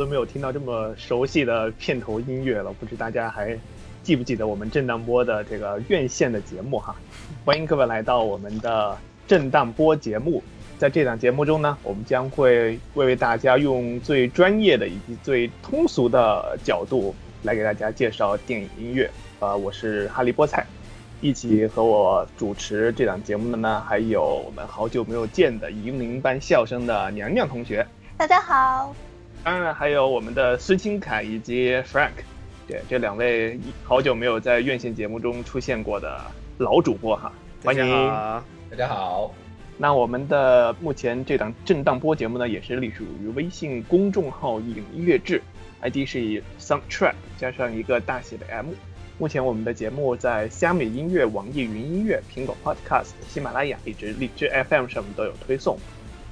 [0.00, 3.54] 都没有听到这么熟悉的片头音乐了，不知大家还
[4.02, 6.96] 记不记得我们震荡波的这个院线的节目哈？
[7.44, 8.96] 欢迎各位来到我们的
[9.28, 10.42] 震荡波节目。
[10.78, 19.10] 在这档节目中呢，我们将会为大家用最专业的以及最通俗的角度来给大家介绍电影音乐。
[19.40, 20.64] 呃，我是哈利波菜，
[21.20, 27.86] 一起和我主持这档节目的呢，还有我们好久没有见的银铃般笑声的娘娘同学。
[28.16, 28.94] 大家好，
[29.42, 32.10] 当然还有我们的孙清凯以及 Frank，
[32.68, 36.20] 对这两位好久没有在院线节目中出现过的
[36.58, 37.32] 老主播哈，
[37.64, 37.88] 欢迎。
[38.70, 39.34] 大家好。
[39.78, 45.40] 那我们的目前这档震荡波节目呢，也是隶属于微信公众号“影音乐志
[45.80, 48.66] ”，ID 是以 Soundtrack 加上一个大写的 M。
[49.16, 55.78] 目前我们的节目在虾米音乐、网易云音乐、苹果 Podcast、喜马拉雅以及荔枝 FM 上面都有推送。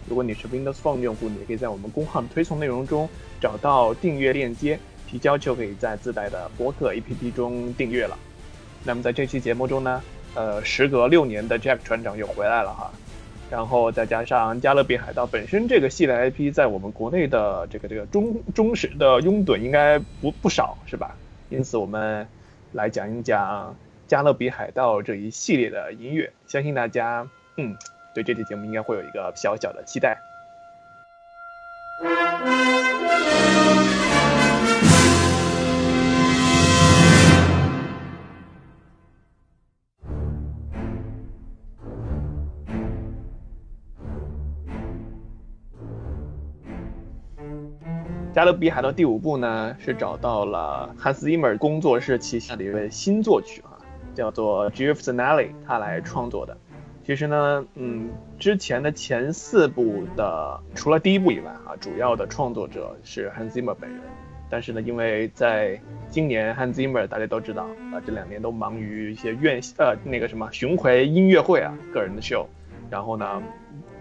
[0.09, 3.09] 如果你是 Windows Phone 用户，你也可以在我们公号的推送内容中
[3.41, 8.17] 找到订阅链接，提交就可以在自带的播客 APP 中订阅了。
[8.85, 10.03] 那么在这期节目中呢，
[10.35, 12.91] 呃，时隔六年的 Jack 船长又回来了哈，
[13.51, 21.15] 然后再加上《加勒比海盗》本身这个系列 IP 在我们国内的这个这个忠忠实的拥趸应该不不少是吧？
[21.51, 22.27] 因此我们
[22.73, 23.71] 来讲一讲
[24.07, 27.77] 《加勒比海盗》这一系列的音乐，相信大家嗯。
[28.19, 30.19] 对这期节目应该会有一个小小的期待。
[48.35, 53.79] 《加勒比海盗》第五部呢，是找到了汉斯·季默工作室旗下的一位新作曲啊，
[54.15, 56.57] 叫做 Geoff Zanelli，他来创作的。
[57.09, 63.99] 其实呢，嗯，之前的前四部的除了第一部以外啊，主要的创作者是 Hans Zimmer 本人。
[64.51, 65.81] 但是呢，因为在
[66.11, 67.63] 今年 Hans Zimmer 大家都知道
[67.95, 72.47] 啊，这两年都忙于一些院呃那个什么巡回音乐会啊，个人的秀，
[72.91, 73.43] 然后呢，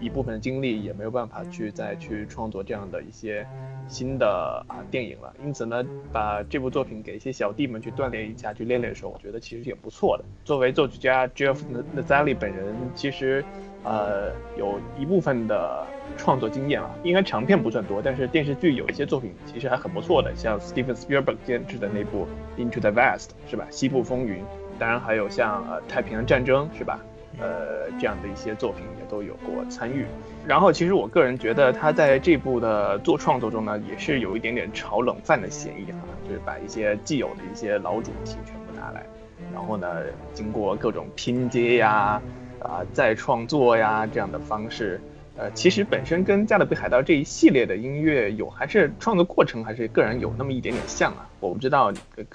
[0.00, 3.46] 一部分的精力也没有办法去再去创作这样的一些。
[3.90, 5.82] 新的啊电影了，因此呢，
[6.12, 10.24] 把这部作品给一些小弟们去锻炼一下，去练练手，我觉得其实也不错的。
[10.44, 11.56] 作为作曲家 Jeff
[11.96, 13.42] Nazali 本人，其实，
[13.84, 15.86] 呃，有一部分的
[16.18, 22.26] 创作经验啊，应该长片不算多，但是电视剧有一些作品其实还很不错的，像 Steven Spielberg 监制的那部
[22.58, 23.66] Into the West 是吧？
[23.70, 24.44] 西部风云，
[24.78, 27.00] 当然还有像呃太平洋战争是吧？
[27.38, 30.06] 呃，这样的一些作品也都有过参与。
[30.46, 39.04] 然后，其实我个人觉得他在这部的做创作中呢，也是有一点点炒冷饭的嫌疑哈，就是把一些既有的一些老主题全部拿来，
[39.52, 39.86] 然后呢，
[40.32, 42.20] 经过各种拼接呀、
[42.60, 45.00] 啊再创作呀这样的方式，
[45.36, 51.28] 呃，其实本身跟《加勒比海盗》这一系列的音乐有还是创作过程还是个人有那么一点点像啊。
[51.38, 51.92] 我不知道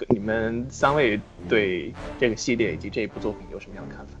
[0.08, 4.12] 你们三位对这个系列以及这一部作品有什么样的看法？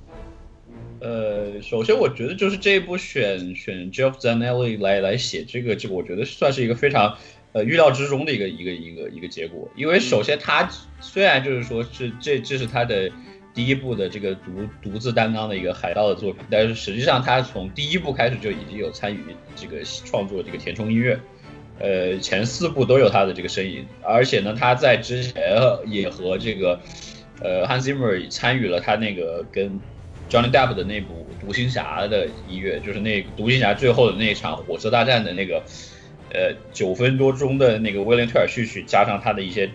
[1.04, 7.18] 呃，首先我觉得就是这一部选选 Jeff Zanelli 来来写这个这个，我觉得算是一个非常
[7.52, 9.68] 呃预料之中的一个一个一个一个结果。
[9.76, 10.66] 因为首先他
[11.02, 13.10] 虽然就是说是这这是他的
[13.52, 19.18] 第一部的这个独独自担当的一个海盗的作品，但是实际上他从第一部开始就已经有参与
[19.54, 21.20] 这个创作这个填充音乐，
[21.80, 25.54] 呃，前四部都有他的这个身影，而且呢他在之前
[25.84, 26.80] 也和这个
[27.42, 29.78] 呃 Hans Zimmer 参与了他那个跟
[30.28, 35.62] Johnny Depp 的那部《独行侠》的音乐，就是那《独行侠》最后的那一场火车大战的那个，
[36.30, 39.70] 呃，九分多钟的那个威廉·特尔序曲，加上他的一些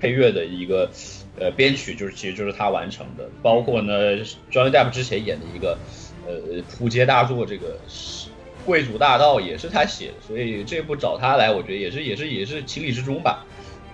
[0.00, 0.90] 配乐的一个
[1.38, 3.28] 呃编曲，就是其实就是他完成的。
[3.42, 4.16] 包括呢
[4.50, 5.78] ，Johnny Depp 之前演的一个
[6.26, 7.78] 呃扑街大作，这个
[8.64, 13.44] 《贵族大道》也是他写的，所以这部找他来，我觉得也是也是也是情理之中吧。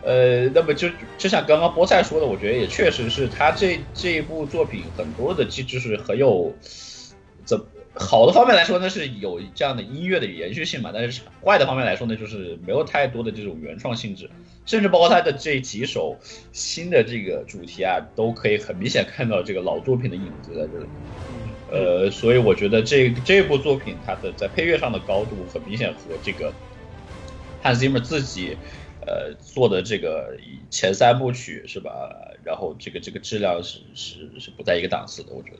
[0.03, 6.55] 呃，那么就就像刚刚菠菜说的，我觉得也确实是他这这一部作品很多的机制是很有
[7.45, 7.61] 怎
[7.95, 14.31] 好的方面来说呢是有这样的音乐的延续性嘛，但是坏的方面来说呢就是没有太多的这种原创性质，
[14.67, 16.17] 甚至包括他的这几首
[16.53, 20.87] 新的这个主题啊，都可以很明显看到这个老作品的影子在这里。
[21.71, 26.51] 呃，所以我觉得这这部作品它的在配乐上的高度很明显和这个
[27.61, 28.56] 汉斯 Zimmer 自己
[29.08, 30.37] 呃做的这个
[30.70, 31.90] 前三部曲是吧？
[32.44, 35.58] 然后这个这个质量是是是不在一个档次的，我觉得。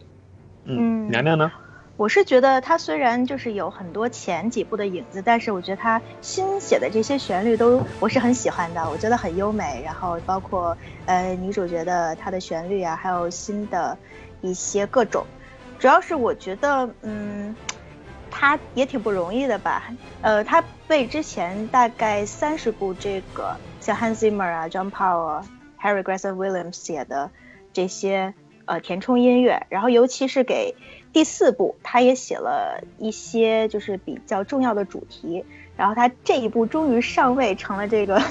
[0.64, 1.50] 嗯，娘娘呢？
[1.96, 9.82] 我是觉得他虽然就是有很多前几部的影子，但是我觉得他新写的这些旋律都我是很喜欢的，我觉得很优美。
[9.84, 13.98] 然后包括呃女主角的她的旋律啊，还有新的
[14.42, 15.26] 一些各种。
[15.80, 17.54] 主要是我觉得，嗯，
[18.40, 19.93] 他也挺不容易的吧。
[20.23, 25.43] 呃，他为之前大概三十部这个像 Hans Zimmer 啊、John Powell、
[25.81, 27.32] Harry Gregson Williams 写的
[27.73, 28.35] 这些
[28.67, 30.76] 呃填充音乐，然后尤其是给
[31.12, 35.44] 第四部，他也写了一些就是比较重要的主题。
[35.76, 38.23] 然后他这一部终于上位，成了这个。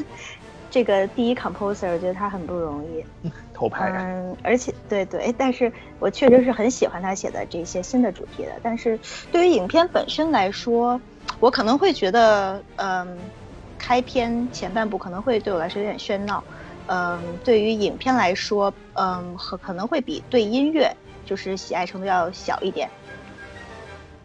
[0.77, 3.03] 这个第一 composer，我觉得他很不容易，
[3.51, 3.91] 偷拍。
[3.97, 8.51] 嗯，而且对对，但是我确实是很喜欢他写的这些新的主题的。
[8.61, 8.99] 但是
[9.31, 11.01] 对于影片本身来说，
[11.39, 13.17] 我可能会觉得，嗯，
[13.79, 16.43] 开篇前半部可能会对我来说有点喧闹。
[16.85, 20.95] 嗯，对于影片来说，嗯，可可能会比对音乐
[21.25, 22.87] 就是喜爱程度要小一点。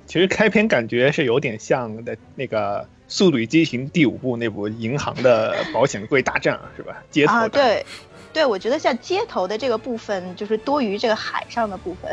[0.04, 2.82] 其实开篇感觉是有点像的那个。
[3.12, 6.97] 《速度与激情》第五部那部银行的保险柜大战是吧？
[7.11, 7.85] 街头啊，对，
[8.32, 12.11] 对，我觉得像街头的这个部分就是多于这个海上的部分。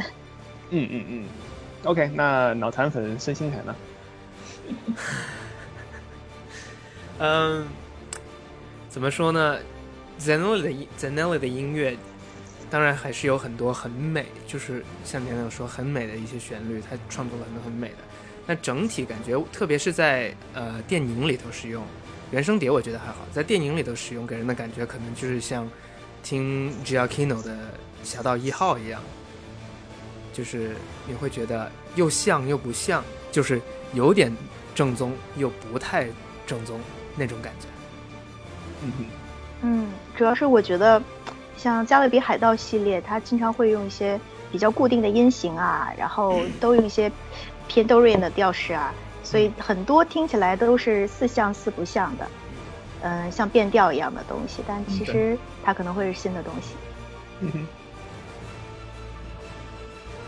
[0.72, 1.26] 嗯嗯嗯
[1.86, 3.76] ，OK，那脑残粉孙兴凯呢？
[7.20, 7.66] 嗯，
[8.90, 9.58] 怎么说呢
[10.20, 10.70] ？Zanelli 的
[11.00, 11.96] Zanelli 的音乐，
[12.70, 18.09] 当然还是有很多很美，就是像娘娘说很美的一些旋律，他创作了很多很美的。
[18.52, 21.84] 那整体感觉，特别是在呃电影里头使用
[22.32, 23.18] 原声碟，我觉得还好。
[23.32, 25.70] 在电影里头使用，给人的感觉可能就是像
[26.24, 27.54] 听 Giacchino 的
[28.04, 29.00] 《侠盗一号》一样，
[30.34, 30.76] 就是
[31.06, 33.62] 你会觉得又像又不像，就是
[33.94, 34.36] 有点
[34.74, 36.08] 正宗又不太
[36.48, 36.80] 正宗
[37.16, 37.68] 那种感觉。
[38.82, 38.92] 嗯
[39.62, 39.88] 嗯，
[40.18, 41.00] 主要是我觉得
[41.56, 44.20] 像《加勒比海盗》系列，它经常会用一些
[44.52, 47.12] 比较固定的音型啊，然后都用一些。
[47.70, 48.92] 偏多瑞的调式啊，
[49.24, 52.28] 所以很多听起来都是似像似不像的，
[53.04, 56.74] 嗯，像变调一样的东西，但其实它可能会是新的东西。
[57.42, 57.68] 嗯哼。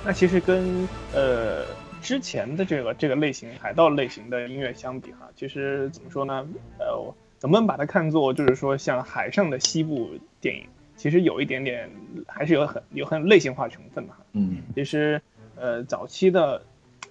[0.05, 1.65] 那其实跟呃
[1.99, 6.47] 之前的这个这个类型海盗类型的音乐相比哈，其实怎么说呢？
[6.77, 11.89] 呃，能不能把它看作就是说像海上的西部电影，其实有一点点
[12.27, 14.19] 还是有很有很类型化成分的哈。
[14.33, 14.61] 嗯。
[14.75, 15.19] 其实
[15.55, 16.61] 呃早期的。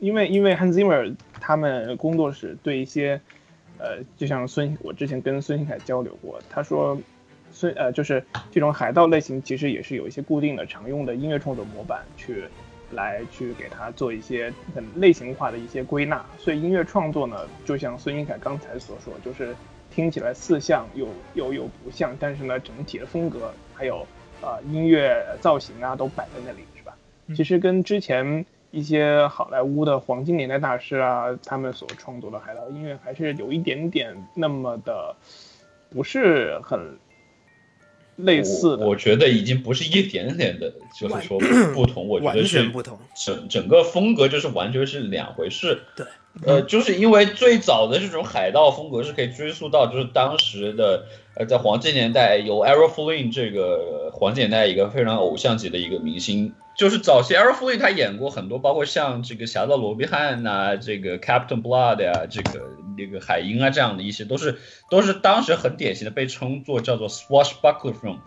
[0.01, 3.21] 因为因为 Hans Zimmer 他们工作室对一些，
[3.79, 6.99] 呃，就像孙我之前跟孙兴凯交流过，他说，
[7.53, 12.45] 孙呃就是这种海盗类型其实也是有一些固定的常用的音乐创作模板去，
[12.93, 19.55] 来去给他做一些很类型化的一些归纳，所以音乐创作呢，就像孙兴凯刚才所说，就是
[19.91, 24.07] 听起来似像又又又不像，但是呢整体的风格还有
[24.41, 26.97] 啊音乐造型啊都摆在那里是吧？
[27.37, 28.47] 其实跟之前。
[28.71, 35.17] 一些好莱坞的黄金年代大师啊，他们所创作的海盗音乐还是有一点点那么的，
[35.91, 36.97] 不是很
[38.17, 38.87] 类似的。
[38.87, 41.39] 我觉得已经不是一点点的，就是说
[41.75, 42.07] 不同。
[42.07, 45.83] 我觉得是不同，整整个风格就是完全是两回事。
[45.97, 46.07] 对，
[46.47, 56.53] 呃，就是因为最早的这种海盗风格是可以追溯到，就是当时的呃，在黄金年代有 Errol Flynn 这个黄金年代一个非常偶像级的一个明星。
[56.77, 64.59] 就是早期 Errol Flynn 他演过很多，包括像这个侠盗罗宾汉呐，这个 Captain Blood 呀，这个那个海鹰啊这样的一些，都是
[64.89, 68.19] 都是当时很典型的被称作叫做 Swashbuckler film，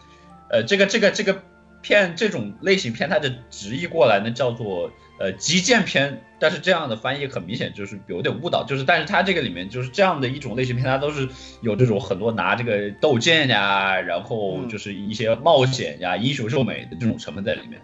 [0.49, 1.41] 呃，这个这个这个
[1.81, 4.91] 片这种类型片，它的直译过来呢叫做
[5.23, 11.29] 呃击剑片，但是这样的翻译很明显就是有点误导，就是但是它这个里面就是这样的一种类型片，它都是
[11.61, 17.79] 有这种很多拿这个斗剑呀，然后就是一些冒险呀、英雄救美的这种成分在里面。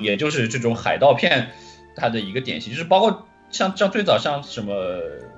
[0.00, 1.50] 也就是这种海盗片，
[1.94, 4.72] 它的一个典型，就是包括像像最早像什么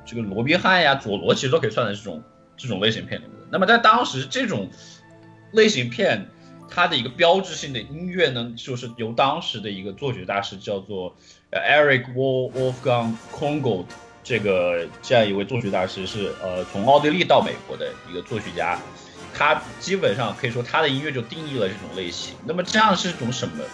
[0.07, 2.23] 这个罗宾汉呀、佐罗，其实都可以算在这种
[2.57, 3.35] 这种类型片里面。
[3.51, 4.71] 那么在当时这种
[5.51, 6.29] 类型片，
[6.69, 11.17] 它的一个标志性的音乐呢，就是由当时的一个作曲大师叫做
[11.51, 13.87] Eric Wolfgang Kongold
[14.23, 18.79] 这个这样一位作曲大师，是呃从奥地利到美国的一个作曲家。
[19.33, 22.35] 他基本上可以说他的音乐就定义了这种类型。
[22.45, 23.65] 那么这样是种什么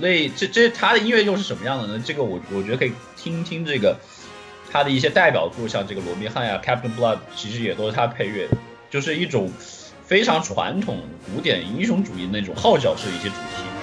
[0.00, 0.28] 类？
[0.28, 2.02] 这这他的音乐又是什么样的呢？
[2.04, 3.96] 这个我我觉得可以听听这个
[4.70, 8.56] 他的一些代表作，像这个罗宾汉呀、Captain Blood，其实也都是他配乐的，
[8.90, 9.50] 就是一种
[10.04, 11.00] 非常传统
[11.32, 13.73] 古典英雄主义那种号角式的一些主题。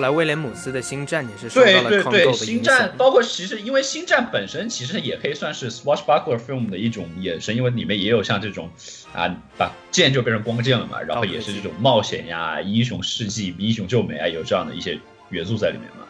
[0.00, 2.94] 后来威廉姆斯的《星战》也是受到了对对 Congo 对，的星影响战。
[2.96, 8.70] 包括其实因为星战本身其实也可以算是 Swashbuckler film 的一种衍生，因为里面也有像这种
[9.12, 9.28] 啊
[9.58, 16.06] 把剑就变成光剑了嘛，然后也是这种冒险呀、英雄事迹、英雄救美啊，有这样的一些元素在里面嘛。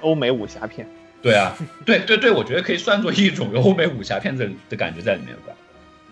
[0.00, 0.88] 欧美武侠片，
[1.20, 5.52] 对啊，对对对，我觉得可以算作一种欧美武侠片的的感觉在里面吧。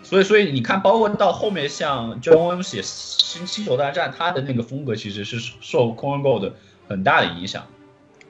[0.03, 6.55] 所以，所以你看，包括到后面像 John Williams 写《星星球大战》，他的那个风格其实是受 Coen Go 的
[6.89, 7.67] 很大的影响。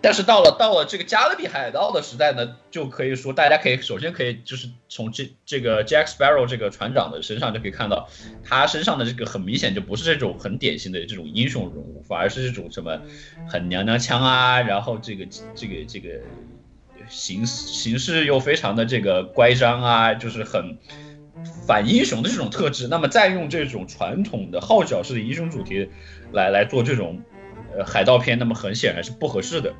[0.04, 8.08] 但是到了到了这个加勒比海盗的时代呢，就可以说，大家可以首先可以就是从这这个 Jack Sparrow 这个船长的身上就可以看到，
[8.42, 13.00] 他身上的这个很明显就不是这种很典型的这种英雄人物，反而是这种什么
[13.46, 16.08] 很娘娘腔啊，然后这个这个这个
[17.08, 20.78] 形形式又非常的这个乖张啊，就是很
[21.64, 22.88] 反英雄的这种特质。
[22.88, 25.88] 那么再用这种传统的号角式的英雄主题
[26.32, 27.22] 来来做这种
[27.76, 29.72] 呃海盗片，那么很显然是不合适的。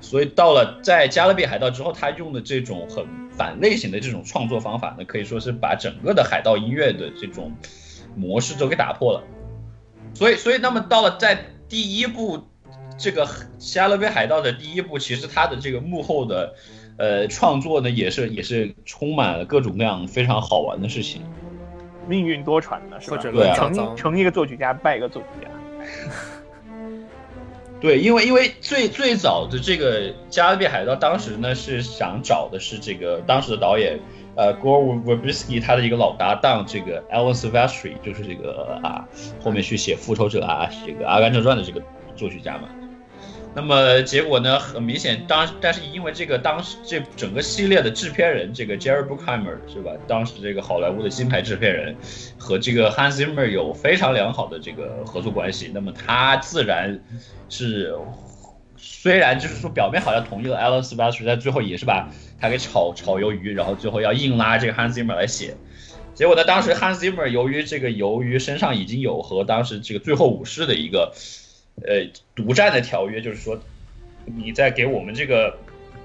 [0.00, 7.52] 所以到了在加勒比海盗之后，他用的这种很反类型的这种创作方法呢，可以说是把整个的海盗音乐的这种
[8.14, 9.24] 模式都给打破了。
[10.14, 12.46] 所以，所以那么到了在第一部
[12.96, 13.28] 这个
[13.58, 16.54] 加勒比海盗的第一部，其实他的这个幕后的
[16.96, 21.22] 呃创作呢，也是也是充满了各种各样非常好玩的事情。
[22.06, 23.18] 命运多舛呢是吧？
[23.54, 23.96] 成。
[23.96, 25.50] 成一个作曲家败一个作曲家。
[27.80, 34.00] 对，因为因为最最早的这个《加勒比海盗》，当时呢是想找的是这个当时的导演，
[34.34, 39.06] 呃，Gore Verbinski 他的一个老搭档，这个 Alan Silvestri，就是这个啊
[39.40, 41.80] 后面去写《复仇者》啊，这个《阿甘正传》的这个
[42.16, 42.68] 作曲家嘛。
[43.54, 49.92] 那么结果呢，很明显，当但是因为这个当时这整个系列的制片人，这个 Jerry Bruckheimer 是吧？
[50.06, 51.96] 当时这个好莱坞的金牌制片人
[52.38, 57.00] 和这个 Hans Zimmer 有非常良好的这个合作关系，那么他自然
[57.48, 57.92] 是
[58.76, 62.08] 虽然就是说表面好像同意了 Alan Silvestri，但最后也是把
[62.40, 65.56] 他给炒炒鱿鱼，然后最后要硬拉这个 Hans Zimmer 来写。
[66.14, 71.12] 结果呢，当时 Hans Zimmer 由于这个由于身上已经有和当时这个最后武士的一个
[71.86, 73.58] 呃独占的条约，就是说
[74.24, 75.58] 你在给我们这个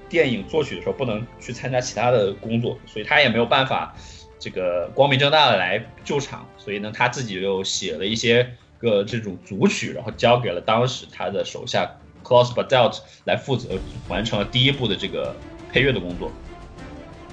[0.08, 3.94] 电影作曲的时候不能去参加其他的工作，所以他也没有办法
[4.38, 11.90] 这个光明正大的来救场，所以呢他自己又写了一些个这种组曲，然后交给了当时他的手下
[12.22, 13.78] Klaus Badelt 来负责，
[14.08, 15.34] 完成了第一部的这个
[15.72, 16.30] 配乐的工作。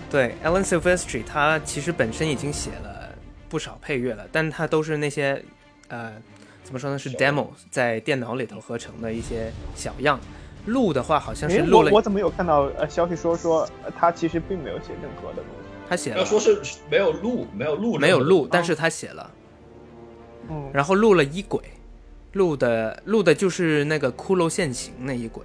[0.10, 3.16] 对，Alan Silvestri 他其实本身已经写了
[3.48, 5.42] 不少配乐了，但他都是那些
[5.88, 6.14] 呃
[6.72, 10.18] 怎么说呢，是 demo 在电脑里头合成的一些小样。
[10.68, 15.68] 录的话好像是哎，录了，我我怎么有看到呃消息说说呃他其实并没有写任何的东西。
[15.90, 19.30] 他写了，要说是没有录，没有录，没有录，但是他写了，
[20.50, 21.60] 嗯，然后录了一轨，
[22.32, 25.44] 录的录的就是那个骷髅现形那一轨。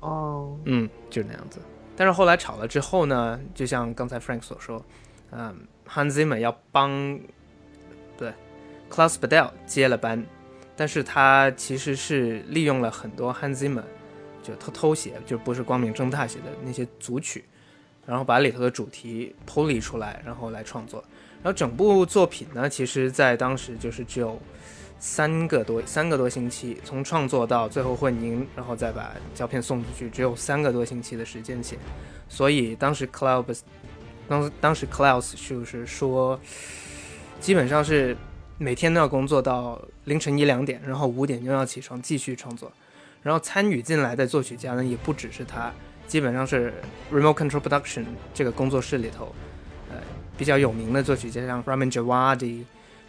[0.00, 1.58] 哦，嗯，就是那样子。
[1.96, 4.84] 但是后来吵了之后呢，就像刚才 Frank 所说，
[5.30, 5.56] 嗯
[5.88, 7.24] ，Hans Zimmer 要帮对
[8.90, 10.22] Klaus Badel 接了班，
[10.76, 13.84] 但是他其实是利用了很多 Hans Zimmer
[14.42, 17.44] 就偷偷写，就不是光明正大写的那些组曲，
[18.04, 21.04] 然后把里头的主题剖离出来，然后来创作。
[21.42, 24.38] 然后整部作品呢，其实在当时就是只有
[24.98, 31.78] 三个多三个多星期，从创作到最后混音，然后再把胶片送出去，只有三个多星期的时间写。
[32.28, 33.60] 所以当时 Klaus
[34.28, 36.38] 当当时 Klaus 就是说，
[37.40, 38.16] 基本上是
[38.62, 42.70] 每天都要工作到凌晨一两点，然后五点又要起床继续创作。
[43.22, 45.72] 然后参与进来的作曲家呢，也不只是他，
[46.06, 46.70] 基本上是
[47.10, 49.34] Remote Control Production 这个工作室里头，
[49.88, 49.96] 呃，
[50.36, 52.64] 比较有名的作曲家，像 Ramin Djawadi、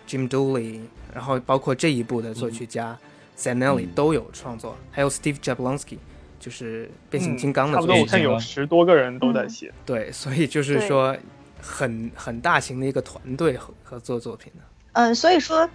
[0.08, 2.98] Jim Dooley，然后包括这一部的作曲家
[3.38, 5.98] Zanelli 都有创作，还有 Steve Jablonsky，
[6.40, 8.18] 就是变形金刚的差不多，作曲家。
[8.18, 9.74] 我看有十多个人都在写。
[9.86, 11.14] 对，所以就是说
[11.60, 14.64] 很很大型的一个团队合合作作品的。
[14.94, 15.70] 嗯，所以说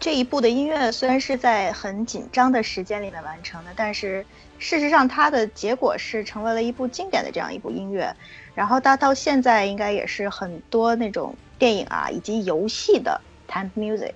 [0.00, 4.26] 这一部的音乐虽然是在很紧张的时间里面完成的，但是
[4.58, 8.14] 事实上它的结果是成为了一部经典的这样一部音乐。
[8.54, 14.14] 然后它到现在应该也是很多那种电影啊以及游戏的 time music。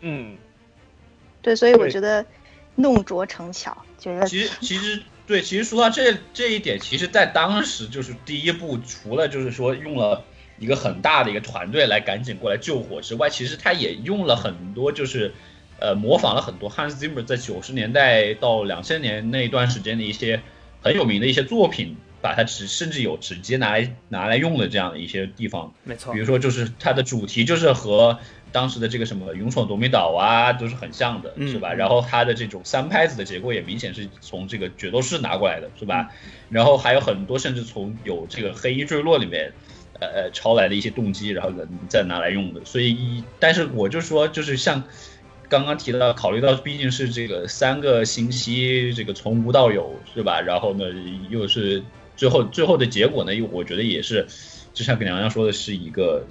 [0.00, 0.36] 嗯，
[1.42, 2.24] 对，所以我觉得
[2.74, 10.24] 弄拙成巧，觉得其实其实对，其实说到这这一点，其实在当时就是第一部，除了就是说用了
[10.62, 15.34] 一个很大的一个团队来赶紧过来救火之外，其实他也用了很多就是。
[15.80, 20.40] 呃，模仿了很多 Hans Zimmer 在九十年代到两千年那一段时间的一些
[20.80, 25.74] 很有名的一些作品，把它直甚至有直接拿来拿来用的这样的一些地方。
[25.82, 28.20] 没错比，如说，就是它的主题就是和
[28.52, 31.72] 当时的这个什么《勇闯夺命岛》啊，都是很像的，嗯是吧？
[31.72, 36.12] 然后它的这种三拍子的结构也明显是从这个《决斗士》拿过来的，是吧？
[36.48, 39.52] 然后还有很多甚至从有这个《黑衣坠落》里面，
[40.06, 41.52] 呃抄来的一些动机，然后
[41.88, 42.64] 再拿来用的。
[42.64, 44.82] 所以，但是我就说，就是像
[45.48, 50.40] 刚刚提到，考虑到毕竟是这个三个星期，这个从无到有，是吧？
[50.40, 50.84] 然后呢，
[51.28, 51.82] 又是
[52.16, 54.26] 最后最后的结果呢，又我觉得也是，
[54.72, 56.24] 就像跟娘娘说的，是一个，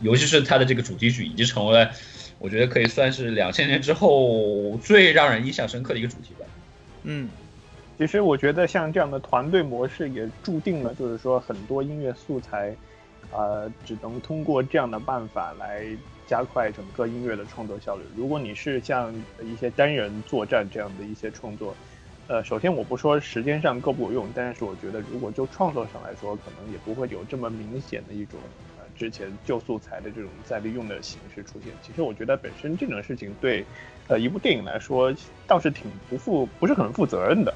[0.00, 1.90] 尤其是它的这个主题曲，已经成为了，
[2.38, 6.46] 我觉得可以算是两千年之后最让人印象深刻的一个主题吧。
[7.02, 7.28] 嗯，
[7.98, 12.76] 其实我觉得像这样的团队模式也注定了，就是说很多音乐素材，
[13.32, 15.84] 呃，只能通过这样的办法来
[16.26, 18.02] 加快整个音乐的创作效率。
[18.16, 21.74] 如果你是像一些单人作战这样的一些创作，
[22.26, 28.38] 呃，首先我不说时间上够不够用，但是我觉得如果就创作上来说，可能也不会有这么明显的一种
[28.78, 31.72] 呃之前旧素材的这种再利用的形式出现。
[31.82, 33.64] 其实我觉得本身这种事情对
[34.08, 35.14] 呃一部电影来说
[35.46, 37.54] 倒是挺不负不是很负责任的。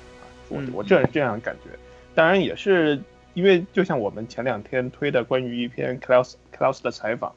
[0.48, 1.70] 我嗯我这样这样感觉，
[2.14, 2.98] 当然也是
[3.34, 7.34] 因为就像我们前两天推的关于一篇 Klaus Klaus 的采访，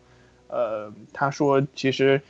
[0.47, 2.21] 呃，他说其实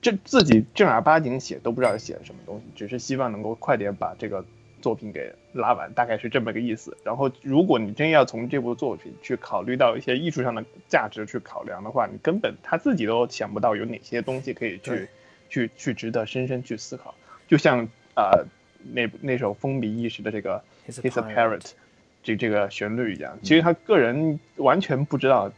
[0.00, 4.44] 这自己正儿八经写都不知道写什么东西，只是希望能够快点把这个
[4.80, 6.96] 作品给拉完，大概是这么个意思。
[7.04, 15.08] 然后如果你真要从这部作品去考虑到一些艺术上的价值去考量的话，你根本他自己都想不到有哪些东西可以去
[15.48, 17.14] 去去值得深深去思考。
[17.48, 18.44] 就像啊、呃
[18.92, 21.20] 那那首风靡一时的这个 His He's
[22.28, 25.50] 这这个旋律一样，其实他个人完全不知道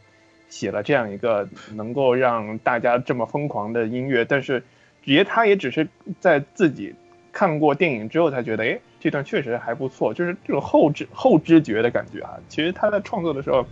[0.47, 4.63] 写了这样一个能够让大家这么疯狂的音乐，但是
[5.03, 5.85] 也他也只是
[6.21, 6.95] 在自己
[7.33, 12.39] 看过电影之后才觉得，哎，这段确实还不错，就是这种后知后知觉的感觉啊。
[12.47, 13.67] 其实他在创作的时候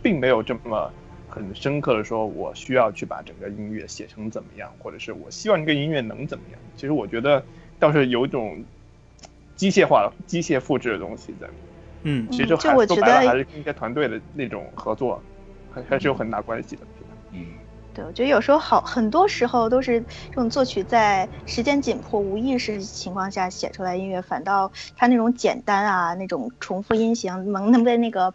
[0.00, 0.92] 并没有这么
[1.28, 6.60] 很深刻的说，我需要去把整个音乐写成怎么样，或者是我希望这个音乐能怎么样。
[6.76, 7.44] 其实我觉得
[7.80, 8.64] 倒是有一种
[9.56, 11.73] 机械化、机械复制的东西在里面。
[12.04, 15.20] 嗯其实就就还说白了，我觉得还是跟一些团队的那种合作，
[15.72, 16.82] 还还是有很大关系的。
[17.32, 17.46] 嗯，
[17.92, 28.32] 对，我觉得有时候好，很多时候都是这种作曲在时间紧迫、无意识情况下写出来音乐，反倒它那种简单啊，那种重复音型能能被那个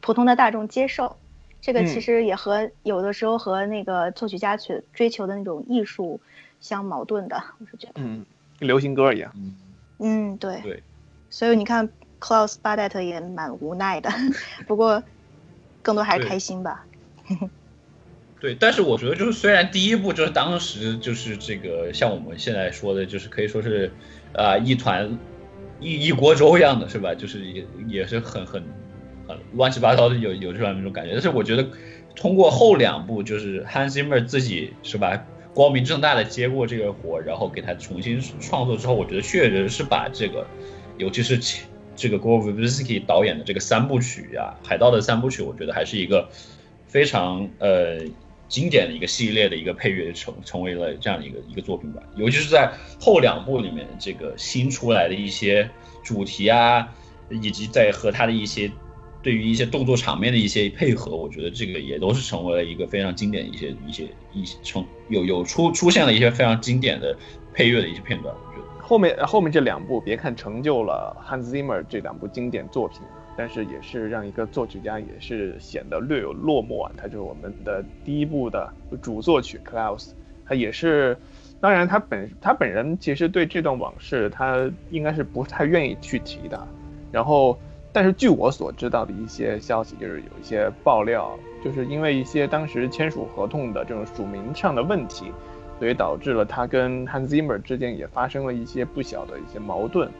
[0.00, 1.16] 普通的大众接受。
[1.60, 6.20] 这个其嗯实也和、有的时候和那个作曲家去追求的那种艺术
[6.60, 7.94] 相矛盾的，我是觉得。
[7.96, 8.24] 嗯，
[8.60, 9.32] 跟流行歌一样。
[9.98, 10.60] 嗯，对。
[10.60, 10.82] 对。
[11.28, 11.88] 所以你看
[12.20, 14.10] ，Klaus 巴代特也蛮无奈的，
[14.66, 15.02] 不过
[15.82, 16.86] 更多还是开心吧。
[18.38, 23.90] 对，但是我觉得就是虽然第一部就是当时就是这个像我们现在说的，就是可以说是
[24.34, 25.18] 啊、一团
[25.80, 27.14] 一一锅粥一样的是吧？
[27.14, 28.62] 就是也也是很很
[29.26, 31.12] 很乱七八糟的有有这样一种感觉。
[31.12, 31.66] 但是我觉得
[32.14, 40.46] 通过后两部，就是 Hans Zimmer 自己是吧，光明正大的接过这个活，然后给他重新创作之后，我觉得确实是把这个，
[40.98, 46.28] 尤其是前这个 Gore Verbinski 导演的这个三部曲啊，海盗的三部曲，我觉得还是一个
[46.86, 47.98] 非常呃
[48.48, 52.02] 经典的一个系列的一个配乐成成为了这样的一个一个作品吧。
[52.16, 55.68] 尤其是在后两部里面，这个新出来的一些
[56.04, 56.88] 主题啊，
[57.30, 58.70] 以及在和他的一些
[59.22, 67.16] 对于一些动作场面的一些配合，我觉得这个也都是成为了一个非常经典的一些一些一些成有有出出现了一些非常经典的
[67.52, 68.66] 配乐的一些片段，我觉得。
[68.86, 73.00] 后面后面这两部，别看成就了 Hans Zimmer 这两部经典作品，
[73.36, 76.92] 但是也是让一个作曲家也是显得略有落寞啊。
[76.96, 78.72] 他就是我们的第一部的
[79.02, 80.10] 主作曲 Klaus，
[80.46, 81.18] 他也是，
[81.60, 86.68] 当然他本他本人其实对这段往事他应该是不太愿意去提的。
[87.10, 87.58] 然后，
[87.92, 95.32] 但是据我所知道的一些消息，就是有一些爆料，就是因为一些当时签署合同的这种署名上的问题，
[95.78, 100.10] 所以导致了他跟 Hans Zimmer 之间也发生了一些不小的一些矛盾。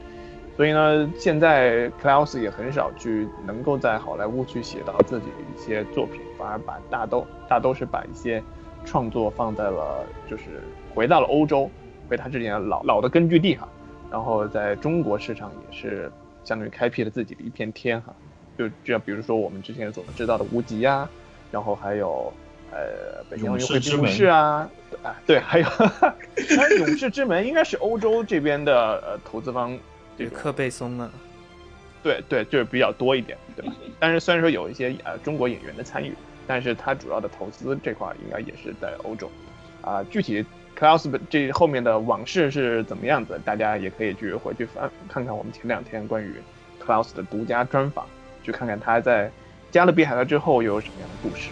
[0.57, 8.43] 所以呢，现在 Klaus 也很少去能够在好莱坞去写到自己的一些作品，反而把大都大都是把一些
[8.85, 10.63] 创作放在了就是
[10.95, 11.71] 回到了欧洲，
[12.09, 13.69] 回他之前老老的根据地哈，
[14.11, 16.11] 然后在中国市场也是
[16.43, 18.15] 相当于开辟了自己的一片天哈，
[18.57, 21.07] 就就比如说我们之前所知道的无极呀，
[21.53, 22.33] 然后还有
[22.77, 24.69] 呃北京奥运会闭幕式啊，
[25.03, 25.67] 啊对，还有
[26.79, 29.79] 勇士之门应该是欧洲这边的呃投资方。
[30.19, 31.11] 对，克贝松啊，
[32.03, 33.73] 对对，就是比较多一点，对吧？
[33.99, 36.15] 但是虽然说有一些呃中国演员的参与，
[36.47, 39.31] 但是他主要的投资这块应该也是在欧洲，
[39.83, 40.43] 啊，具体
[40.79, 46.37] Klaus 这后面的往事是怎么样子，大家也可以去回去翻看看我们前两天关于
[46.83, 48.07] Klaus 的独家专访，
[48.43, 49.31] 去看看他在
[49.71, 51.51] 加勒比海盗之后又有什么样的故事。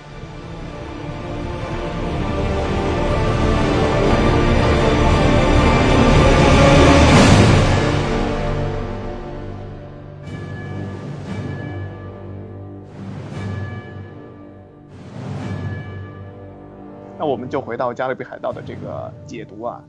[17.44, 19.84] 们就回到《加勒比海盗》的这个解读啊，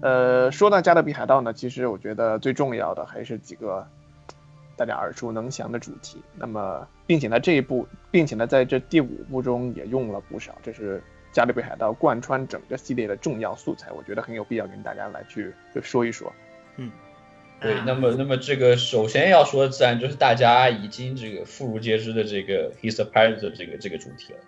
[0.00, 3.86] 呃，说到《加勒比海盗》呢，其实我觉得最重要的还是几个
[4.76, 6.22] 大家耳熟能详的主题。
[6.36, 10.98] 那么，并且呢，这一部，并且呢，在这第五部中也用了不少，这是
[11.32, 13.90] 《加勒比海盗》贯穿整个系列的重要素材。
[13.92, 16.32] 我觉得很有必要跟大家来去就说一说。
[16.76, 16.90] 嗯，
[17.60, 17.74] 对。
[17.84, 24.38] 那么，那么这个首先要说的自然就是大家已经这个妇孺皆知的这个 He's a Pirate 的这个这个主题了。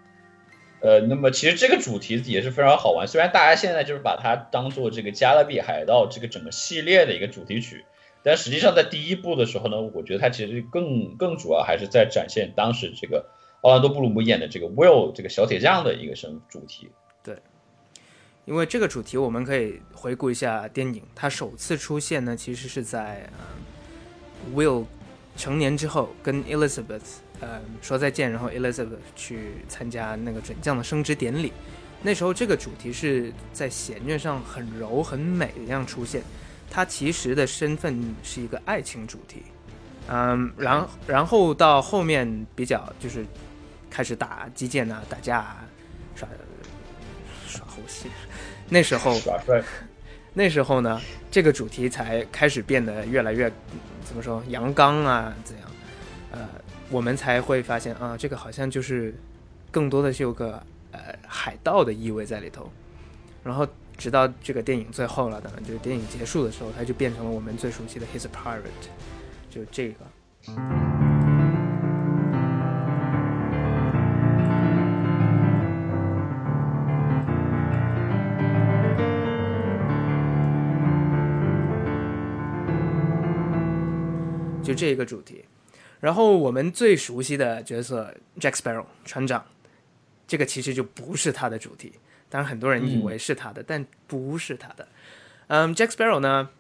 [0.83, 3.07] 呃，那么其实这个主题也是非常好玩。
[3.07, 7.85] 虽然大家现在就是把它当做这个《加勒比海盗》这个整个系列的一个主题曲，
[8.25, 13.25] 但实际上在第一部的时候呢，我觉得它其实更更主要还是在展现当时这个
[13.61, 16.91] 奥兰多·布鲁姆演的这个 Will 这个小铁匠的一个生主题。
[17.23, 17.37] 对，
[18.45, 24.87] 因为这个主题我们可以回顾一下电影，它首次出现呢，其实是在呃 Will
[25.37, 27.21] 成年之后跟 Elizabeth。
[27.43, 31.53] 呃，说再见，然后 Elizabeth 去参加那个准将的升职典礼。
[32.01, 36.23] 那时候这个主题是在弦乐上很柔很美的样出现，
[36.71, 39.43] 它其实的身份是一个爱情主题。
[40.07, 43.27] 嗯，然然后到后面比较就是
[43.91, 45.65] 开始打击剑啊，打架啊，
[46.15, 46.29] 耍
[47.49, 48.09] 耍猴戏。
[48.69, 49.61] 那时候耍帅。
[50.33, 53.53] 那时候呢，这个主题才开始变得越来越
[54.05, 55.69] 怎么说阳刚啊，怎样？
[56.31, 56.49] 呃。
[56.93, 59.15] 我们才会发现啊，这个好像就是
[59.71, 62.71] 更多的是有个呃海盗的意味在里头，
[63.43, 68.63] 然后直到这个电影最后了，当然就是电影结束的时候，它就变成了我们最熟悉的 His Pirate，
[69.49, 70.05] 就这个。
[84.63, 85.45] 就这一个主题。
[86.03, 89.47] 然后我们最熟悉的角色 Jack Sparrow 船长，
[90.27, 91.93] 这个其实就不是他的主题。
[92.29, 94.89] 当然很多人以为是他的，但不是他的。
[95.47, 96.51] 嗯，Jack Sparrow 呢，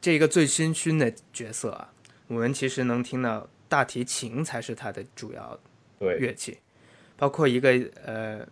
[0.00, 1.92] 这个最新勋的角色啊，
[2.26, 5.56] 我们其实能听到大提琴才是他的主要
[6.00, 6.58] 乐器，
[7.16, 7.70] 包括一个
[8.04, 8.44] 呃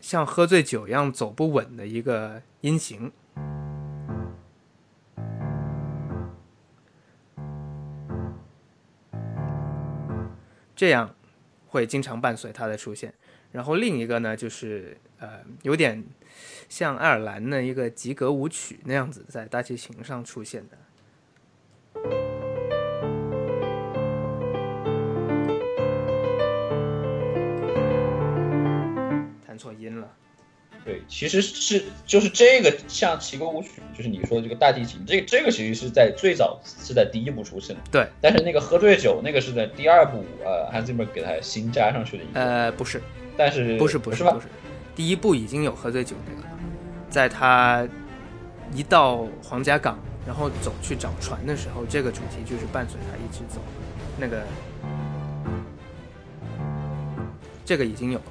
[0.00, 3.10] 像喝醉酒一样走不稳的一个音型。
[10.76, 11.16] 这样
[11.68, 13.14] 会经常伴随它的出现，
[13.50, 16.04] 然后另一个呢，就是呃，有点
[16.68, 20.76] 像爱尔兰的一个吉格舞曲那样子，在大提琴上出现的。
[29.46, 30.14] 弹错音了。
[30.86, 37.82] 对，其实是就是这个像奇歌舞曲，就是你说的这个大提琴，这个这个其实是在最早是在第一部出现的。
[37.90, 42.24] 对，但是那个喝醉酒那个是在第二部，呃，Hans Zimmer 给他新加上去的。
[42.34, 43.02] 呃，不是，
[43.36, 44.46] 但是不是不是不是，
[44.94, 46.48] 第一部已经有喝醉酒那个，
[47.10, 47.84] 在他
[48.72, 53.60] 一到皇家港，然后走去找船的时候，这个主题就是伴随他一直走，
[54.20, 54.40] 那个
[57.64, 58.24] 这个已经有了。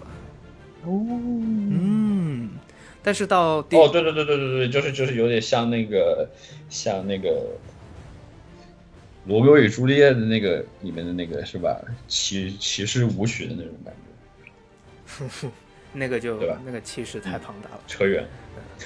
[0.87, 2.04] 哦，嗯，
[3.03, 6.27] 但是到哦，对对对对对对，就是就是有点像那个
[6.69, 7.51] 像那个
[9.25, 11.79] 罗密欧与朱丽叶的那个里面的那个是吧？
[12.07, 13.93] 骑骑士舞曲的那种感
[15.41, 15.49] 觉，
[15.93, 16.59] 那个就对吧？
[16.65, 17.79] 那个气势太庞大了。
[17.87, 18.25] 扯远。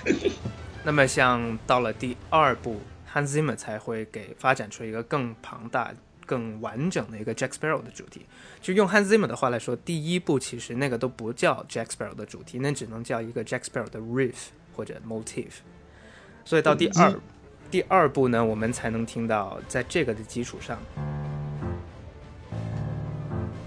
[0.84, 2.80] 那么像到了第二部
[3.14, 5.94] ，Hans Zimmer 才会给发展出一个更庞大、
[6.30, 8.28] 更完整的一个 Jack Sparrow 的主题。
[8.62, 15.48] 就用 Hans Zimmer 的话来说，第一部其实那个都不叫 Jack Sparrow 的主题，那只能叫一个 Jack Sparrow 的 riff 或者 motif。
[16.46, 17.20] 所以到第二
[17.72, 20.78] 第二部呢，我们才能听到在这个的基础上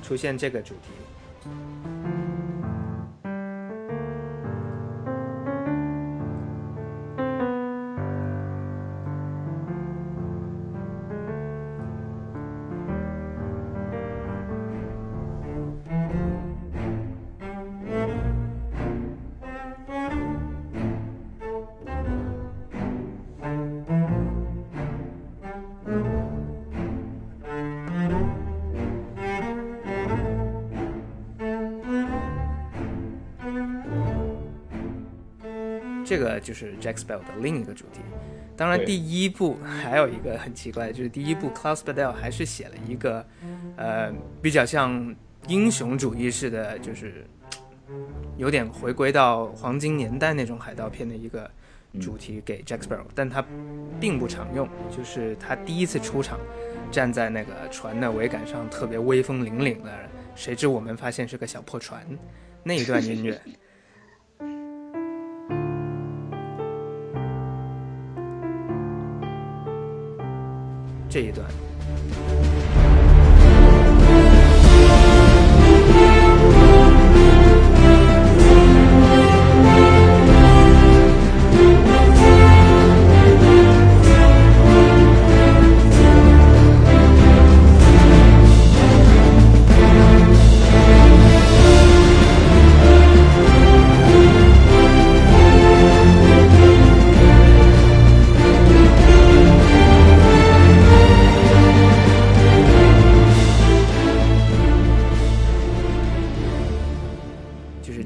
[0.00, 1.01] 出现这个主题。
[36.42, 38.00] 就是 Jack Spell 的另一个主题。
[38.54, 43.26] 当然，第一部还有一个很奇怪，就是第一部，Claus Badell 还是写了一个，
[43.76, 45.14] 呃，比较像
[45.48, 47.24] 英雄主义式的，就是
[48.36, 51.50] 有点回归到黄金年代那种海盗片的一个
[51.98, 53.44] 主题给 Jack Sparrow，但他
[53.98, 56.38] 并不常用，就是他第一次出场，
[56.90, 59.90] 站在那个船的桅杆上，特别威风凛凛的，
[60.36, 62.06] 谁知我们发现是个小破船，
[62.62, 63.40] 那一段音乐。
[71.12, 71.71] 这一段。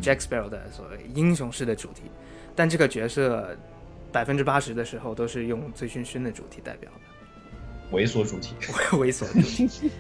[0.07, 2.03] Jack Sparrow 的所谓英雄式的主题，
[2.55, 3.57] 但这个角色
[4.13, 8.55] 百分之八十的时候都是用醉醺醺的主题代表的，猥琐主题。
[8.97, 9.91] 猥琐主题。